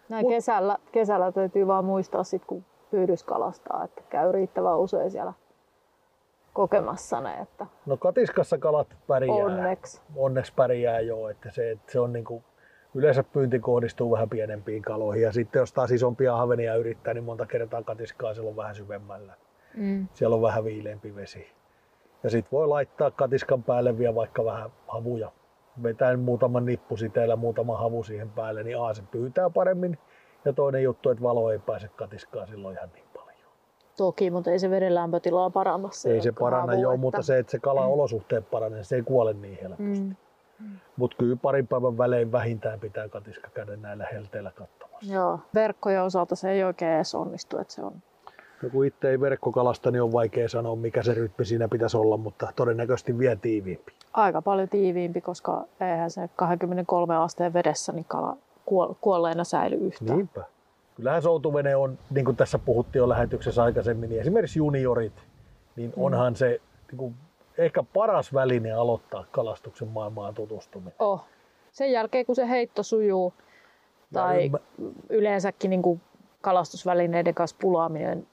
Näin 0.09 0.27
Mut- 0.27 0.31
kesällä, 0.31 0.79
kesällä 0.93 1.33
täytyy 1.33 1.67
vaan 1.67 1.85
muistaa 1.85 2.25
sit, 2.25 2.45
kun 2.45 2.65
pyydyskalastaa, 2.91 3.85
että 3.85 4.03
käy 4.11 4.33
riittävän 4.33 4.79
usein 4.79 5.11
siellä 5.11 5.33
kokemassa 6.57 7.21
ne, 7.21 7.35
että 7.43 7.67
No 7.87 7.97
katiskassa 7.97 8.59
kalat 8.59 8.97
pärjää. 9.07 9.35
onneksi. 9.37 10.01
Onneksi 10.17 10.53
pärjää 10.57 11.01
joo, 11.01 11.29
että 11.29 11.51
se, 11.51 11.71
että 11.71 11.93
se 11.93 12.01
on 12.01 12.13
niin 12.13 12.25
kuin, 12.25 12.45
yleensä 12.95 13.23
pyynti 13.23 13.59
kohdistuu 13.59 14.11
vähän 14.11 14.29
pienempiin 14.31 14.83
kaloihin 14.83 15.23
ja 15.23 15.33
sitten 15.33 15.61
jos 15.61 15.73
taas 15.73 15.91
isompia 15.91 16.37
havenia 16.37 16.75
yrittää, 16.77 17.15
niin 17.15 17.25
monta 17.25 17.47
kertaa 17.47 17.83
katiskaa 17.83 18.35
siellä 18.35 18.49
on 18.51 18.57
vähän 18.57 18.75
syvemmällä. 18.75 19.35
Mm, 19.77 20.07
Siellä 20.15 20.37
on 20.37 20.43
vähän 20.43 20.65
viileämpi 20.65 21.15
vesi. 21.17 21.47
Ja 22.23 22.31
sitten 22.31 22.51
voi 22.53 22.69
laittaa 22.69 23.11
katiskan 23.11 23.63
päälle 23.63 23.99
vielä 23.99 24.15
vaikka 24.15 24.45
vähän 24.45 24.71
havuja. 24.89 25.33
Vetään 25.83 26.21
muutaman 26.21 26.65
nippusiteellä 26.65 27.37
muutama 27.37 27.77
havu 27.79 28.03
siihen 28.03 28.31
päälle, 28.31 28.63
niin 28.63 28.81
A 28.81 28.95
se 28.95 29.03
pyytää 29.11 29.51
paremmin. 29.51 29.99
Ja 30.45 30.53
toinen 30.53 30.83
juttu, 30.83 31.11
että 31.11 31.23
valo 31.23 31.51
ei 31.53 31.59
pääse 31.59 31.89
katiskaan 31.97 32.49
silloin 32.49 32.77
ihan 32.77 32.89
niin. 32.95 33.06
Toki, 33.97 34.31
mutta 34.31 34.51
ei 34.51 34.59
se 34.59 34.71
veden 34.71 34.95
lämpötilaa 34.95 35.51
paranna. 35.51 35.89
Se 35.93 36.11
ei 36.13 36.21
se 36.23 36.33
paranna 36.33 36.75
joo, 36.75 36.93
että- 36.93 37.01
mutta 37.01 37.23
se, 37.23 37.39
että 37.39 37.51
se 37.51 37.59
kalan 37.59 37.89
olosuhteet 37.89 38.51
paranee, 38.51 38.85
se 38.85 38.97
ei 38.97 39.03
kuole 39.03 39.33
niin 39.35 39.59
helposti. 39.63 40.01
Mm, 40.01 40.17
Mutta 40.97 41.17
kyllä 41.17 41.37
parin 41.37 41.67
päivän 41.67 41.99
välein 41.99 42.33
vähintään 42.33 42.81
pitää 42.81 43.09
katiska 43.09 43.49
käydä 43.55 43.77
näillä 43.77 44.07
helteillä 44.13 44.51
katsomassa. 44.51 45.13
joo, 45.15 45.39
verkkojen 45.55 46.03
osalta 46.03 46.37
se 46.37 46.51
ei 46.51 46.65
oikein 46.65 46.93
edes 46.93 47.15
onnistu, 47.15 47.59
että 47.59 47.75
se 47.75 47.83
on 47.83 47.93
Ja 48.63 48.71
kun 48.71 48.87
itse 48.87 49.11
ei 49.11 49.21
verkkokalasta, 49.21 49.91
niin 49.91 50.03
on 50.03 50.13
vaikea 50.13 50.49
sanoa, 50.49 50.77
mikä 50.77 51.03
se 51.03 51.15
rytmi 51.15 51.45
siinä 51.45 51.69
pitäisi 51.69 51.97
olla, 51.97 52.17
mutta 52.17 52.49
todennäköisesti 52.57 53.19
vielä 53.19 53.37
tiiviimpi. 53.37 53.93
aika 54.13 54.43
paljon 54.43 54.69
tiiviimpi, 54.69 55.21
koska 55.21 55.65
eihän 55.81 56.11
se 56.11 56.29
23 56.37 57.17
asteen 57.17 57.53
vedessä 57.53 57.93
niin 57.93 58.05
kala 58.09 58.37
kuol- 58.71 58.95
kuolleena 59.01 59.45
säily 59.45 59.77
yhtään. 59.77 60.17
Niinpä. 60.17 60.45
Kyllähän 60.97 61.23
soutuvene 61.23 61.77
on, 61.77 61.99
niin 62.11 62.25
kuin 62.25 62.37
tässä 62.37 62.59
puhuttiin 62.59 63.01
jo 63.01 63.09
lähetyksessä 63.09 63.63
aikaisemmin, 63.63 64.11
niin 64.11 64.21
esimerkiksi 64.21 64.59
juniorit, 64.59 65.13
niin 65.77 65.93
Mm. 65.97 66.03
onhan 66.03 66.37
se 66.37 66.61
niin 66.91 66.99
kuin, 66.99 67.15
ehkä 67.59 67.83
paras 67.95 68.35
väline 68.35 68.73
aloittaa 68.73 69.25
kalastuksen 69.31 69.89
maailmaan 69.89 70.35
tutustuminen. 70.35 70.95
Oh. 70.99 71.25
Sen 71.73 71.93
jälkeen, 71.93 72.27
kun 72.27 72.37
se 72.37 72.49
heitto 72.49 72.83
sujuu, 72.83 73.35
tai 74.13 74.45
ymmä- 74.47 74.59
yleensäkin 75.09 75.71
niin 75.71 75.83
kuin 75.83 76.01
kalastusvälineiden 76.41 77.35
kanssa 77.35 77.57
pulaaminen 77.61 78.27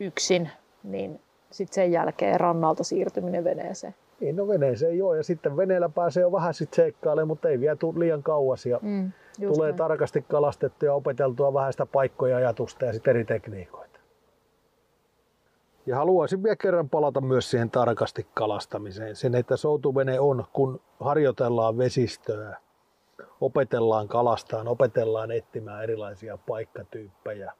yksin, 0.00 0.50
niin 0.82 1.20
sitten 1.50 1.74
sen 1.74 1.92
jälkeen 1.92 2.40
rannalta 2.40 2.84
siirtyminen 2.84 3.44
veneeseen. 3.44 3.94
Niin, 4.20 4.36
no 4.36 4.48
veneeseen 4.48 4.98
joo, 4.98 5.14
ja 5.14 5.22
sitten 5.22 5.56
veneellä 5.56 5.88
pääsee 5.88 6.20
jo 6.20 6.32
vähän 6.32 6.54
sit 6.54 6.74
seikkailemaan, 6.74 7.28
mutta 7.28 7.48
ei 7.48 7.60
vielä 7.60 7.76
tule 7.76 7.98
liian 7.98 8.22
kauas. 8.22 8.66
Ja 8.66 8.78
Mm, 8.82 9.12
tulee 9.48 9.68
näin. 9.68 9.76
tarkasti 9.78 10.22
kalastettua 10.22 10.86
ja 10.88 10.94
opeteltua 10.94 11.54
vähän 11.54 11.72
sitä 11.72 11.86
paikkoja 11.86 12.30
ja 12.30 12.36
ajatusta 12.36 12.84
ja 12.84 12.92
sitten 12.92 13.10
eri 13.10 13.24
tekniikoita. 13.24 14.00
Ja 15.86 15.96
haluaisin 15.96 16.42
vielä 16.42 16.56
kerran 16.56 16.88
palata 16.88 17.20
myös 17.20 17.50
siihen 17.50 17.70
tarkasti 17.70 18.26
kalastamiseen. 18.34 19.16
Sen, 19.16 19.34
että 19.34 19.56
soutuvene 19.56 20.20
on, 20.20 20.44
kun 20.52 20.80
harjoitellaan 21.00 21.78
vesistöä, 21.78 22.56
opetellaan 23.40 24.08
kalastaan, 24.08 24.68
opetellaan 24.68 25.30
etsimään 25.30 25.82
erilaisia 25.82 26.38
paikkatyyppejä, 26.48 27.52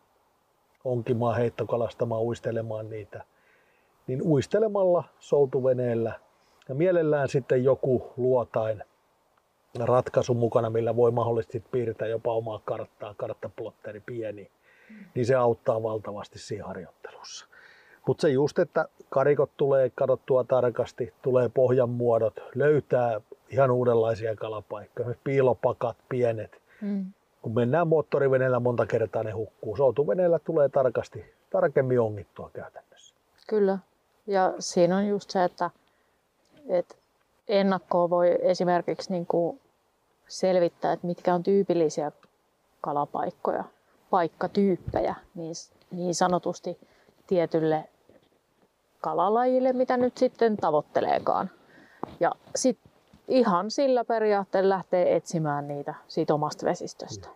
onkimaan, 0.84 1.36
heittokalastamaan, 1.36 2.22
uistelemaan 2.22 2.90
niitä, 2.90 3.24
niin 4.06 4.22
uistelemalla 4.22 5.04
soutuveneellä 5.18 6.12
ja 6.68 6.74
mielellään 6.74 7.28
sitten 7.28 7.64
joku 7.64 8.12
luotain 8.16 8.84
ratkaisu 9.78 10.34
mukana, 10.34 10.70
millä 10.70 10.96
voi 10.96 11.10
mahdollisesti 11.10 11.64
piirtää 11.70 12.08
jopa 12.08 12.32
omaa 12.32 12.60
karttaa, 12.64 13.14
karttaplotteri 13.14 14.00
pieni, 14.00 14.50
niin 15.14 15.26
se 15.26 15.34
auttaa 15.34 15.82
valtavasti 15.82 16.38
siinä 16.38 16.64
harjoittelussa. 16.64 17.46
Mutta 18.06 18.22
se 18.22 18.28
just, 18.28 18.58
että 18.58 18.88
karikot 19.08 19.50
tulee 19.56 19.90
katsottua 19.94 20.44
tarkasti, 20.44 21.14
tulee 21.22 21.48
pohjan 21.48 21.90
muodot, 21.90 22.34
löytää 22.54 23.20
ihan 23.48 23.70
uudenlaisia 23.70 24.36
kalapaikkoja, 24.36 25.14
piilopakat, 25.24 25.96
pienet. 26.08 26.62
Mm. 26.80 27.12
Kun 27.42 27.54
mennään 27.54 27.88
moottoriveneellä 27.88 28.60
monta 28.60 28.86
kertaa, 28.86 29.22
ne 29.22 29.30
hukkuu. 29.30 29.76
Soutuveneellä 29.76 30.38
tulee 30.38 30.68
tarkasti, 30.68 31.34
tarkemmin 31.50 32.00
ongittua 32.00 32.50
käytännössä. 32.52 33.14
Kyllä. 33.48 33.78
Ja 34.26 34.54
siinä 34.58 34.96
on 34.96 35.06
just 35.06 35.30
se, 35.30 35.44
että, 35.44 35.70
että 36.68 36.94
ennakkoon 37.48 38.10
voi 38.10 38.38
esimerkiksi 38.40 39.12
niin 39.12 39.26
kuin 39.26 39.60
selvittää, 40.28 40.92
että 40.92 41.06
mitkä 41.06 41.34
on 41.34 41.42
tyypillisiä 41.42 42.12
kalapaikkoja, 42.80 43.64
paikkatyyppejä 44.10 45.14
niin, 45.34 45.54
niin 45.90 46.14
sanotusti 46.14 46.78
tietylle 47.26 47.88
kalalajille, 49.00 49.72
mitä 49.72 49.96
nyt 49.96 50.16
sitten 50.16 50.56
tavoitteleekaan. 50.56 51.50
Ja 52.20 52.32
sitten 52.56 52.92
ihan 53.28 53.70
sillä 53.70 54.04
periaatteella 54.04 54.68
lähtee 54.68 55.16
etsimään 55.16 55.68
niitä 55.68 55.94
siitä 56.08 56.34
omasta 56.34 56.66
vesistöstä. 56.66 57.28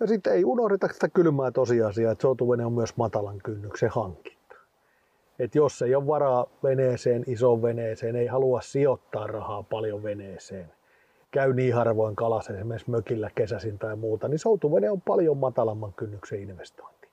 Ja 0.00 0.06
sitten 0.06 0.32
ei 0.32 0.44
unohdeta 0.44 0.88
sitä 0.92 1.08
kylmää 1.08 1.50
tosiasiaa, 1.50 2.12
että 2.12 2.22
soutuvene 2.22 2.66
on 2.66 2.72
myös 2.72 2.96
matalan 2.96 3.38
kynnyksen 3.38 3.90
hankinta. 3.90 4.35
Et 5.38 5.54
jos 5.54 5.82
ei 5.82 5.94
ole 5.94 6.06
varaa 6.06 6.46
veneeseen, 6.62 7.24
isoon 7.26 7.62
veneeseen, 7.62 8.16
ei 8.16 8.26
halua 8.26 8.60
sijoittaa 8.60 9.26
rahaa 9.26 9.62
paljon 9.62 10.02
veneeseen, 10.02 10.72
käy 11.30 11.52
niin 11.52 11.74
harvoin 11.74 12.16
kalassa 12.16 12.52
esimerkiksi 12.52 12.90
mökillä 12.90 13.30
kesäsin 13.34 13.78
tai 13.78 13.96
muuta, 13.96 14.28
niin 14.28 14.38
soutuvene 14.38 14.90
on 14.90 15.00
paljon 15.00 15.36
matalamman 15.36 15.92
kynnyksen 15.92 16.40
investointi. 16.40 17.08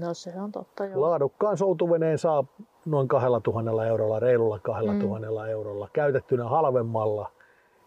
No 0.00 0.14
se 0.14 0.32
on 0.40 0.52
totta 0.52 0.86
joo. 0.86 1.00
Laadukkaan 1.00 1.58
soutuveneen 1.58 2.18
saa 2.18 2.44
noin 2.86 3.08
2000 3.08 3.86
eurolla, 3.86 4.20
reilulla 4.20 4.58
2000 4.58 5.30
mm. 5.30 5.48
eurolla, 5.48 5.88
käytettynä 5.92 6.44
halvemmalla. 6.44 7.32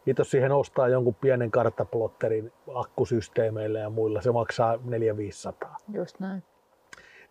Kiitos 0.06 0.32
siihen 0.32 0.52
ostaa 0.52 0.88
jonkun 0.88 1.16
pienen 1.16 1.52
karttaplotterin 1.52 2.52
akkusysteemeillä 2.74 3.80
ja 3.80 3.90
muilla, 3.90 4.22
se 4.22 4.32
maksaa 4.32 4.76
400-500. 4.76 4.80
Just 5.94 6.20
näin. 6.20 6.44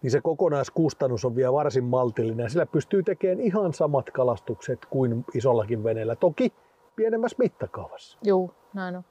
Niin 0.02 0.10
se 0.10 0.20
kokonaiskustannus 0.20 1.24
on 1.24 1.36
vielä 1.36 1.52
varsin 1.52 1.84
maltillinen 1.84 2.44
ja 2.44 2.48
sillä 2.48 2.66
pystyy 2.66 3.02
tekemään 3.02 3.40
ihan 3.40 3.72
samat 3.72 4.10
kalastukset 4.10 4.78
kuin 4.90 5.24
isollakin 5.34 5.84
veneellä. 5.84 6.16
Toki 6.16 6.52
pienemmässä 6.96 7.36
mittakaavassa. 7.38 8.18
Joo, 8.22 8.50
näin 8.74 8.96
on. 8.96 9.04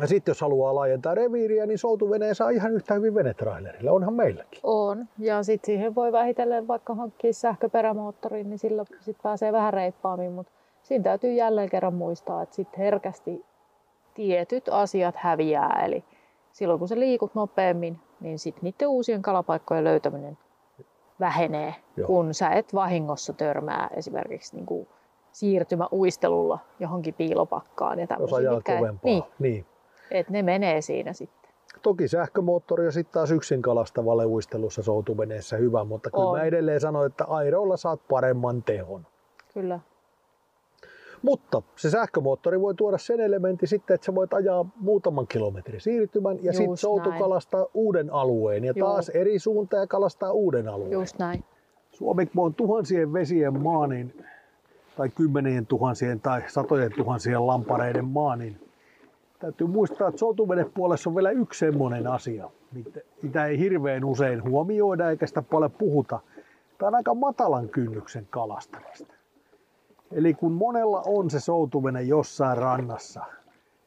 Ja 0.00 0.06
sitten 0.06 0.30
jos 0.30 0.40
haluaa 0.40 0.74
laajentaa 0.74 1.14
reviiriä, 1.14 1.66
niin 1.66 1.78
soutuveneen 1.78 2.34
saa 2.34 2.50
ihan 2.50 2.72
yhtä 2.72 2.94
hyvin 2.94 3.14
venetrailerilla. 3.14 3.92
Onhan 3.92 4.14
meilläkin. 4.14 4.60
On. 4.62 5.08
Ja 5.18 5.42
sitten 5.42 5.66
siihen 5.66 5.94
voi 5.94 6.12
vähitellen 6.12 6.68
vaikka 6.68 6.94
hankkia 6.94 7.32
sähköperämoottorin, 7.32 8.50
niin 8.50 8.58
sillä 8.58 8.84
sit 9.00 9.16
pääsee 9.22 9.52
vähän 9.52 9.74
reippaammin. 9.74 10.32
Mutta 10.32 10.52
siinä 10.82 11.04
täytyy 11.04 11.32
jälleen 11.32 11.70
kerran 11.70 11.94
muistaa, 11.94 12.42
että 12.42 12.54
sitten 12.54 12.78
herkästi 12.80 13.44
tietyt 14.14 14.68
asiat 14.68 15.14
häviää. 15.16 15.82
Eli 15.84 16.04
silloin 16.52 16.78
kun 16.78 16.88
sä 16.88 16.98
liikut 16.98 17.34
nopeammin, 17.34 17.98
niin 18.22 18.38
sitten 18.38 18.62
niiden 18.62 18.88
uusien 18.88 19.22
kalapaikkojen 19.22 19.84
löytäminen 19.84 20.38
vähenee, 21.20 21.74
Joo. 21.96 22.06
kun 22.06 22.34
sä 22.34 22.50
et 22.50 22.74
vahingossa 22.74 23.32
törmää 23.32 23.90
esimerkiksi 23.96 24.56
niin 24.56 24.66
kuin 24.66 24.88
siirtymäuistelulla 25.32 26.58
johonkin 26.80 27.14
piilopakkaan. 27.14 27.98
Ja 27.98 28.06
Jos 28.18 28.32
ajaa 28.32 28.54
mitkä, 28.54 28.76
kovempaa. 28.76 29.00
Niin, 29.04 29.24
niin. 29.38 29.66
Et 30.10 30.30
ne 30.30 30.42
menee 30.42 30.80
siinä 30.80 31.12
sitten. 31.12 31.50
Toki 31.82 32.08
sähkömoottori 32.08 32.84
ja 32.84 32.92
sitten 32.92 33.12
taas 33.12 33.30
yksin 33.30 33.62
kalastavalle 33.62 34.26
uistelussa 34.26 34.82
soutuveneessä 34.82 35.56
hyvä, 35.56 35.84
mutta 35.84 36.10
kyllä 36.10 36.24
on. 36.24 36.38
mä 36.38 36.44
edelleen 36.44 36.80
sanon, 36.80 37.06
että 37.06 37.24
airoilla 37.24 37.76
saat 37.76 38.00
paremman 38.08 38.62
tehon. 38.62 39.06
Kyllä. 39.54 39.80
Mutta 41.22 41.62
se 41.76 41.90
sähkömoottori 41.90 42.60
voi 42.60 42.74
tuoda 42.74 42.98
sen 42.98 43.20
elementin 43.20 43.68
sitten, 43.68 43.94
että 43.94 44.04
sä 44.04 44.14
voit 44.14 44.34
ajaa 44.34 44.66
muutaman 44.76 45.26
kilometrin 45.26 45.80
siirtymän 45.80 46.38
ja 46.42 46.52
sitten 46.52 46.76
soutu 46.76 47.08
näin. 47.08 47.22
kalastaa 47.22 47.66
uuden 47.74 48.12
alueen 48.12 48.64
ja 48.64 48.72
Juu. 48.76 48.88
taas 48.88 49.08
eri 49.08 49.38
suuntaan 49.38 49.80
ja 49.80 49.86
kalastaa 49.86 50.32
uuden 50.32 50.68
alueen. 50.68 50.92
Just 50.92 51.18
näin. 51.18 51.44
Suomi 51.90 52.30
on 52.36 52.54
tuhansien 52.54 53.12
vesien 53.12 53.62
maa, 53.62 53.86
niin 53.86 54.24
tai 54.96 55.08
kymmenien 55.08 55.66
tuhansien 55.66 56.20
tai 56.20 56.42
satojen 56.48 56.92
tuhansien 56.96 57.46
lampareiden 57.46 58.04
maa, 58.04 58.36
niin 58.36 58.60
täytyy 59.38 59.66
muistaa, 59.66 60.08
että 60.08 60.20
puolessa 60.74 61.10
on 61.10 61.16
vielä 61.16 61.30
yksi 61.30 61.58
semmoinen 61.58 62.06
asia, 62.06 62.50
mitä 63.22 63.46
ei 63.46 63.58
hirveän 63.58 64.04
usein 64.04 64.44
huomioida 64.44 65.10
eikä 65.10 65.26
sitä 65.26 65.42
paljon 65.42 65.70
puhuta. 65.70 66.20
Tämä 66.78 66.88
on 66.88 66.94
aika 66.94 67.14
matalan 67.14 67.68
kynnyksen 67.68 68.26
kalastamista. 68.30 69.14
Eli 70.12 70.34
kun 70.34 70.52
monella 70.52 71.02
on 71.06 71.30
se 71.30 71.40
soutuvene 71.40 72.02
jossain 72.02 72.58
rannassa, 72.58 73.24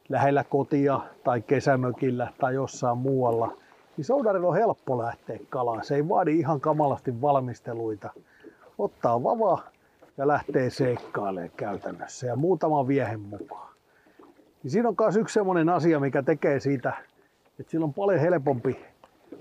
lähellä 0.10 0.44
kotia 0.44 1.00
tai 1.24 1.42
kesämökillä 1.42 2.28
tai 2.40 2.54
jossain 2.54 2.98
muualla, 2.98 3.58
niin 3.98 4.06
soudarilla 4.06 4.48
on 4.48 4.56
helppo 4.56 4.98
lähteä 4.98 5.40
kalaan. 5.50 5.86
Se 5.86 5.96
ei 5.96 6.10
vaadi 6.10 6.40
ihan 6.40 6.62
kamalasti 6.62 7.22
valmisteluita. 7.22 8.10
Ottaa 8.78 9.24
vava, 9.24 9.64
ja 10.18 10.28
lähtee 10.28 10.70
seikkailemaan 10.70 11.52
käytännössä 11.58 12.28
ja 12.28 12.36
muutama 12.36 12.88
viehen 12.88 13.20
mukaan. 13.20 13.74
Niin 14.64 14.72
siinä 14.72 14.90
on 14.90 14.96
myös 15.00 15.18
yksi 15.18 15.34
sellainen 15.34 15.70
asia, 15.70 16.00
mikä 16.00 16.24
tekee 16.24 16.60
siitä, 16.60 16.94
että 17.60 17.72
sillä 17.72 17.84
on 17.84 17.94
paljon 17.94 18.20
helpompi 18.20 18.86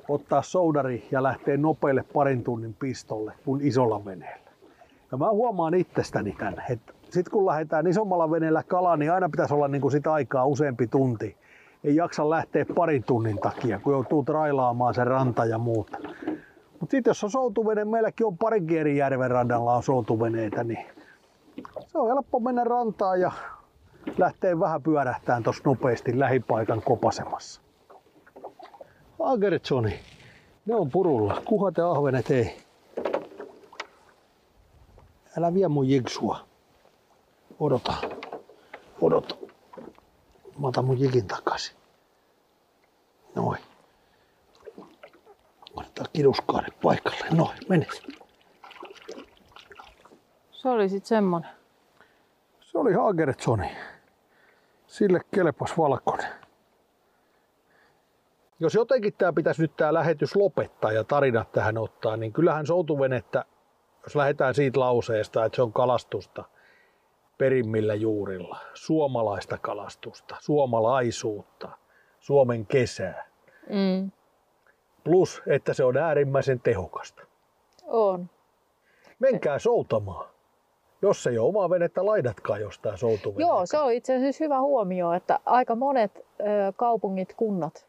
ottaa 0.08 0.42
soudari 0.42 1.08
ja 1.10 1.22
lähteä 1.22 1.56
nopeille 1.56 2.04
parin 2.12 2.44
tunnin 2.44 2.74
pistolle 2.74 3.32
kuin 3.44 3.60
isolla 3.60 4.04
veneellä. 4.04 4.43
Ja 5.14 5.18
mä 5.18 5.30
huomaan 5.30 5.74
itsestäni 5.74 6.32
tämän, 6.38 6.62
että 6.70 6.92
sitten 7.02 7.30
kun 7.32 7.46
lähdetään 7.46 7.86
isommalla 7.86 8.30
veneellä 8.30 8.62
kalaan, 8.62 8.98
niin 8.98 9.12
aina 9.12 9.28
pitäisi 9.28 9.54
olla 9.54 9.68
niin 9.68 9.80
kuin 9.80 9.92
sitä 9.92 10.12
aikaa 10.12 10.46
useampi 10.46 10.86
tunti. 10.86 11.36
Ei 11.84 11.96
jaksa 11.96 12.30
lähteä 12.30 12.66
parin 12.74 13.04
tunnin 13.04 13.38
takia, 13.38 13.78
kun 13.78 13.92
joutuu 13.92 14.22
trailaamaan 14.22 14.94
sen 14.94 15.06
ranta 15.06 15.44
ja 15.44 15.58
muuta. 15.58 15.98
Mutta 16.80 16.90
sitten 16.90 17.10
jos 17.10 17.24
on 17.24 17.30
soutuvene, 17.30 17.84
meilläkin 17.84 18.26
on 18.26 18.38
parinkin 18.38 18.80
eri 18.80 18.96
järven 18.96 19.30
rannalla 19.30 19.74
on 19.74 19.82
soutuveneitä, 19.82 20.64
niin 20.64 20.86
se 21.86 21.98
on 21.98 22.08
helppo 22.08 22.40
mennä 22.40 22.64
rantaan 22.64 23.20
ja 23.20 23.32
lähtee 24.18 24.60
vähän 24.60 24.82
pyörähtään 24.82 25.42
tuossa 25.42 25.62
nopeasti 25.64 26.18
lähipaikan 26.18 26.82
kopasemassa. 26.82 27.60
Agertsoni, 29.18 29.94
ne 30.66 30.74
on 30.74 30.90
purulla. 30.90 31.42
Kuhat 31.44 31.76
ja 31.76 31.90
ahvenet 31.90 32.30
ei. 32.30 32.63
Älä 35.38 35.54
vie 35.54 35.68
mun 35.68 35.88
jigsua. 35.88 36.46
Odota. 37.60 37.94
Odota. 39.00 39.36
Mä 40.58 40.66
otan 40.68 40.84
mun 40.84 41.00
jikin 41.00 41.26
takaisin. 41.26 41.76
Noin. 43.34 43.58
Ottaa 45.76 46.06
kiduskaaret 46.12 46.80
paikalle. 46.82 47.26
Noin, 47.30 47.58
mene. 47.68 47.86
Se 50.50 50.68
oli 50.68 50.88
sit 50.88 51.06
semmonen. 51.06 51.50
Se 52.60 52.78
oli 52.78 52.92
Hagertsoni. 52.92 53.76
Sille 54.86 55.20
kelpas 55.34 55.78
valkoinen. 55.78 56.30
Jos 58.60 58.74
jotenkin 58.74 59.12
tämä 59.18 59.32
pitäisi 59.32 59.62
nyt 59.62 59.76
tämä 59.76 59.94
lähetys 59.94 60.36
lopettaa 60.36 60.92
ja 60.92 61.04
tarinat 61.04 61.52
tähän 61.52 61.78
ottaa, 61.78 62.16
niin 62.16 62.32
kyllähän 62.32 62.66
soutuvenettä, 62.66 63.44
jos 64.04 64.16
lähdetään 64.16 64.54
siitä 64.54 64.80
lauseesta, 64.80 65.44
että 65.44 65.56
se 65.56 65.62
on 65.62 65.72
kalastusta 65.72 66.44
perimmillä 67.38 67.94
juurilla, 67.94 68.58
suomalaista 68.74 69.58
kalastusta, 69.58 70.36
suomalaisuutta, 70.40 71.68
Suomen 72.20 72.66
kesää. 72.66 73.26
Mm. 73.68 74.10
Plus, 75.04 75.42
että 75.46 75.74
se 75.74 75.84
on 75.84 75.96
äärimmäisen 75.96 76.60
tehokasta. 76.60 77.22
On. 77.86 78.30
Menkää 79.18 79.58
soutamaan. 79.58 80.28
Jos 81.02 81.26
ei 81.26 81.38
ole 81.38 81.48
omaa 81.48 81.70
venettä, 81.70 82.06
laidatkaa 82.06 82.58
jostain 82.58 82.98
soutuveneen. 82.98 83.48
Joo, 83.48 83.66
se 83.66 83.78
on 83.78 83.92
itse 83.92 84.16
asiassa 84.16 84.44
hyvä 84.44 84.60
huomio, 84.60 85.12
että 85.12 85.38
aika 85.46 85.74
monet 85.74 86.16
ö, 86.16 86.72
kaupungit, 86.76 87.34
kunnat 87.34 87.86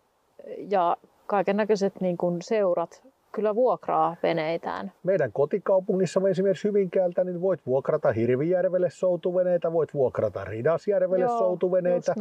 ja 0.58 0.98
kaiken 1.28 1.58
näköiset 1.58 2.02
niin 2.02 2.18
kuin 2.18 2.42
seurat 2.42 3.05
kyllä 3.36 3.56
vuokraa 3.56 4.16
veneitään. 4.24 4.92
Meidän 5.04 5.32
kotikaupungissa 5.32 6.22
esimerkiksi 6.30 6.68
Hyvinkäältä, 6.68 7.24
niin 7.24 7.42
voit 7.42 7.66
vuokrata 7.66 8.12
Hirvijärvelle 8.12 8.90
soutuveneitä, 8.90 9.74
voit 9.74 9.94
vuokrata 9.94 10.46
Ridasjärvelle 10.46 11.26
Joo, 11.26 11.40
soutuveneitä, 11.40 12.16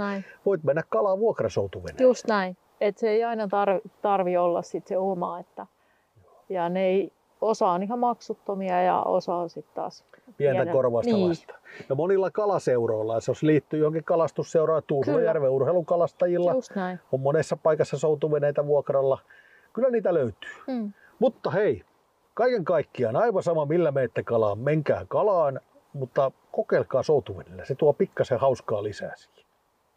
voit 0.47 0.65
mennä 0.65 0.83
kalaan 0.89 1.19
vuokrasoutuveneitä. 1.19 2.03
Just 2.03 2.27
näin. 2.27 2.57
Et 2.81 2.99
se 2.99 3.09
ei 3.09 3.25
aina 3.25 3.49
tarvi, 3.49 3.81
tarvi 4.03 4.37
olla 4.37 4.63
sit 4.63 4.87
se 4.87 4.99
oma. 4.99 5.39
Että, 5.41 5.67
ja 6.49 6.69
ne 6.69 6.87
ei, 6.87 7.13
osa 7.41 7.67
on 7.67 7.83
ihan 7.83 7.99
maksuttomia 7.99 8.83
ja 8.83 9.03
osa 9.03 9.35
on 9.35 9.51
sitten 9.51 9.75
taas 9.75 10.05
pientä 10.37 10.73
korvausta 10.73 11.13
niin. 11.13 11.29
vasta. 11.29 11.55
Ja 11.89 11.95
monilla 11.95 12.31
kalaseuroilla, 12.31 13.15
jos 13.29 13.43
liittyy 13.43 13.81
johonkin 13.81 14.05
kalastusseuraan, 14.05 14.83
Tuusulajärven 14.87 15.51
urheilukalastajilla, 15.51 16.55
on 17.13 17.21
monessa 17.21 17.57
paikassa 17.57 17.99
soutuveneitä 17.99 18.67
vuokralla. 18.67 19.19
Kyllä 19.73 19.91
niitä 19.91 20.15
löytyy. 20.15 20.51
Mm. 20.67 20.93
Mutta 21.25 21.51
hei, 21.51 21.85
kaiken 22.35 22.65
kaikkiaan 22.65 23.17
aivan 23.17 23.43
sama 23.43 23.67
millä 23.67 23.91
meette 23.91 24.23
kalaan, 24.23 24.59
menkää 24.59 25.05
kalaan, 25.09 25.61
mutta 25.93 26.31
kokeilkaa 26.53 27.03
soutuvenellä. 27.03 27.65
Se 27.65 27.75
tuo 27.75 27.93
pikkasen 27.93 28.41
hauskaa 28.41 28.83
lisää 28.83 29.17
siihen. 29.17 29.45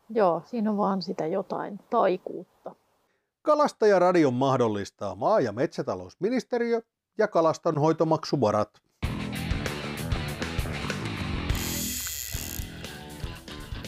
Joo, 0.10 0.42
siinä 0.46 0.72
on 0.72 0.78
vaan 0.78 1.02
sitä 1.02 1.26
jotain 1.26 1.80
taikuutta. 1.90 2.76
Kalastajaradion 3.42 4.34
mahdollistaa 4.34 5.16
maa- 5.16 5.40
ja 5.40 5.52
metsätalousministeriö 5.52 6.82
ja 7.18 7.28
kalastonhoitomaksuvarat. 7.28 8.70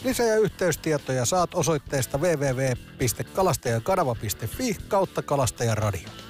Lisä- 0.04 0.23
ja 0.23 0.38
yhteystietoja 0.38 1.25
saat 1.25 1.56
osoitteesta 1.56 2.17
www.kalastajakanava.fi 2.17 4.75
kautta 4.88 5.21
kalastajaradio. 5.21 6.28